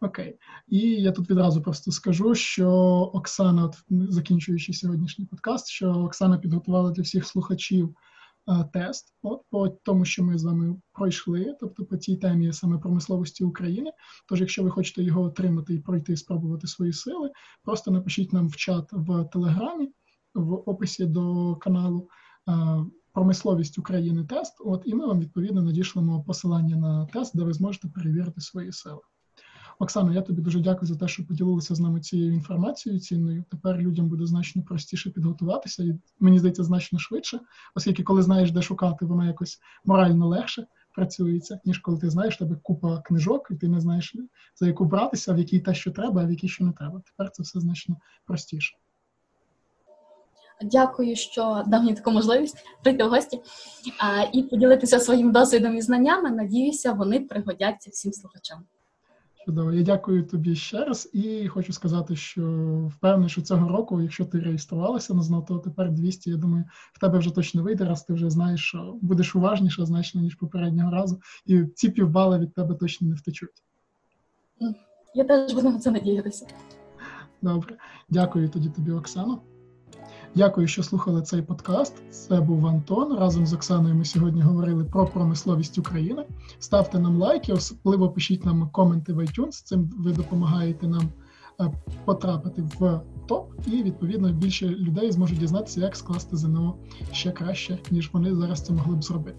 Окей, 0.00 0.38
і 0.68 0.78
я 0.78 1.12
тут 1.12 1.30
відразу 1.30 1.62
просто 1.62 1.92
скажу, 1.92 2.34
що 2.34 2.70
Оксана, 3.14 3.64
от, 3.64 3.76
закінчуючи 3.90 4.72
сьогоднішній 4.72 5.24
подкаст, 5.24 5.68
що 5.68 5.90
Оксана 5.90 6.38
підготувала 6.38 6.90
для 6.90 7.02
всіх 7.02 7.26
слухачів 7.26 7.96
е, 8.48 8.64
тест, 8.72 9.14
от 9.22 9.42
по 9.50 9.68
тому, 9.68 10.04
що 10.04 10.24
ми 10.24 10.38
з 10.38 10.44
вами 10.44 10.76
пройшли, 10.92 11.56
тобто 11.60 11.84
по 11.84 11.96
цій 11.96 12.16
темі 12.16 12.52
саме 12.52 12.78
промисловості 12.78 13.44
України. 13.44 13.92
Тож, 14.28 14.40
якщо 14.40 14.62
ви 14.62 14.70
хочете 14.70 15.02
його 15.02 15.22
отримати 15.22 15.74
і 15.74 15.78
пройти, 15.78 16.16
спробувати 16.16 16.66
свої 16.66 16.92
сили, 16.92 17.30
просто 17.64 17.90
напишіть 17.90 18.32
нам 18.32 18.48
в 18.48 18.56
чат 18.56 18.88
в 18.92 19.24
Телеграмі 19.24 19.88
в 20.34 20.52
описі 20.52 21.06
до 21.06 21.56
каналу. 21.56 22.08
Е, 22.48 22.52
промисловість 23.12 23.78
України 23.78 24.24
тест, 24.24 24.56
от 24.60 24.82
і 24.84 24.94
ми 24.94 25.06
вам 25.06 25.20
відповідно 25.20 25.62
надішлемо 25.62 26.22
посилання 26.22 26.76
на 26.76 27.06
тест, 27.06 27.36
де 27.36 27.44
ви 27.44 27.52
зможете 27.52 27.88
перевірити 27.88 28.40
свої 28.40 28.72
сили. 28.72 29.00
Оксано, 29.80 30.12
я 30.12 30.22
тобі 30.22 30.42
дуже 30.42 30.60
дякую 30.60 30.86
за 30.86 30.96
те, 30.96 31.08
що 31.08 31.26
поділилися 31.26 31.74
з 31.74 31.80
нами 31.80 32.00
цією 32.00 32.32
інформацією 32.32 33.00
цінною. 33.00 33.44
Тепер 33.50 33.78
людям 33.78 34.08
буде 34.08 34.26
значно 34.26 34.62
простіше 34.62 35.10
підготуватися, 35.10 35.84
і 35.84 35.98
мені 36.20 36.38
здається, 36.38 36.64
значно 36.64 36.98
швидше, 36.98 37.40
оскільки, 37.74 38.02
коли 38.02 38.22
знаєш, 38.22 38.50
де 38.50 38.62
шукати, 38.62 39.04
воно 39.04 39.26
якось 39.26 39.60
морально 39.84 40.28
легше 40.28 40.66
працюється, 40.94 41.60
ніж 41.64 41.78
коли 41.78 41.98
ти 41.98 42.10
знаєш 42.10 42.36
тебе 42.36 42.56
купа 42.62 43.00
книжок, 43.00 43.48
і 43.50 43.54
ти 43.54 43.68
не 43.68 43.80
знаєш 43.80 44.16
за 44.56 44.66
яку 44.66 44.84
братися, 44.84 45.32
в 45.32 45.38
якій 45.38 45.60
те, 45.60 45.74
що 45.74 45.90
треба, 45.90 46.22
а 46.22 46.24
в 46.24 46.30
якій 46.30 46.48
що 46.48 46.64
не 46.64 46.72
треба. 46.72 47.02
Тепер 47.06 47.30
це 47.30 47.42
все 47.42 47.60
значно 47.60 47.96
простіше. 48.26 48.76
Дякую, 50.62 51.16
що 51.16 51.64
дав 51.66 51.82
мені 51.82 51.94
таку 51.94 52.10
можливість 52.10 52.56
прийти 52.82 53.04
в 53.04 53.08
гості 53.08 53.40
а, 53.98 54.22
і 54.32 54.42
поділитися 54.42 55.00
своїм 55.00 55.32
досвідом 55.32 55.76
і 55.76 55.82
знаннями. 55.82 56.30
Надіюся, 56.30 56.92
вони 56.92 57.20
пригодяться 57.20 57.90
всім 57.90 58.12
слухачам. 58.12 58.64
Чудово, 59.48 59.72
я 59.72 59.82
дякую 59.82 60.26
тобі 60.26 60.54
ще 60.54 60.84
раз 60.84 61.10
і 61.12 61.48
хочу 61.48 61.72
сказати, 61.72 62.16
що 62.16 62.42
впевнений, 62.96 63.28
що 63.28 63.42
цього 63.42 63.68
року, 63.68 64.00
якщо 64.02 64.24
ти 64.24 64.40
реєструвалася 64.40 65.14
на 65.14 65.22
ЗНО, 65.22 65.42
то 65.42 65.58
тепер 65.58 65.92
200, 65.92 66.30
я 66.30 66.36
думаю, 66.36 66.64
в 66.92 66.98
тебе 66.98 67.18
вже 67.18 67.34
точно 67.34 67.62
вийде, 67.62 67.84
раз 67.84 68.04
ти 68.04 68.12
вже 68.12 68.30
знаєш, 68.30 68.60
що 68.60 68.98
будеш 69.02 69.36
уважніше 69.36 69.86
значно, 69.86 70.20
ніж 70.20 70.34
попереднього 70.34 70.90
разу, 70.90 71.20
і 71.46 71.64
ці 71.64 71.88
півбали 71.88 72.38
від 72.38 72.54
тебе 72.54 72.74
точно 72.74 73.08
не 73.08 73.14
втечуть. 73.14 73.62
Я 75.14 75.24
теж 75.24 75.54
буду 75.54 75.70
на 75.70 75.78
це 75.78 75.90
надіятися. 75.90 76.46
Добре, 77.42 77.76
дякую 78.08 78.48
тоді 78.48 78.68
тобі, 78.68 78.92
Оксано. 78.92 79.42
Дякую, 80.38 80.66
що 80.68 80.82
слухали 80.82 81.22
цей 81.22 81.42
подкаст. 81.42 82.02
Це 82.10 82.40
був 82.40 82.66
Антон. 82.66 83.18
Разом 83.18 83.46
з 83.46 83.52
Оксаною 83.52 83.94
ми 83.94 84.04
сьогодні 84.04 84.42
говорили 84.42 84.84
про 84.84 85.06
промисловість 85.06 85.78
України. 85.78 86.26
Ставте 86.58 86.98
нам 86.98 87.16
лайки, 87.16 87.52
особливо 87.52 88.10
пишіть 88.10 88.44
нам 88.44 88.70
коменти 88.70 89.12
в 89.12 89.18
iTunes. 89.18 89.64
Цим 89.64 89.90
ви 89.98 90.12
допомагаєте 90.12 90.88
нам 90.88 91.02
е, 91.60 91.72
потрапити 92.04 92.62
в 92.62 93.00
топ, 93.28 93.52
і 93.66 93.82
відповідно 93.82 94.32
більше 94.32 94.68
людей 94.68 95.12
зможуть 95.12 95.38
дізнатися, 95.38 95.80
як 95.80 95.96
скласти 95.96 96.36
ЗНО 96.36 96.76
ще 97.12 97.32
краще, 97.32 97.78
ніж 97.90 98.10
вони 98.12 98.34
зараз 98.34 98.62
це 98.62 98.72
могли 98.72 98.96
б 98.96 99.04
зробити. 99.04 99.38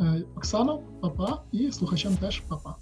Е, 0.00 0.24
Оксано, 0.36 0.80
папа, 1.00 1.42
і 1.52 1.72
слухачам 1.72 2.16
теж 2.16 2.40
папа. 2.40 2.76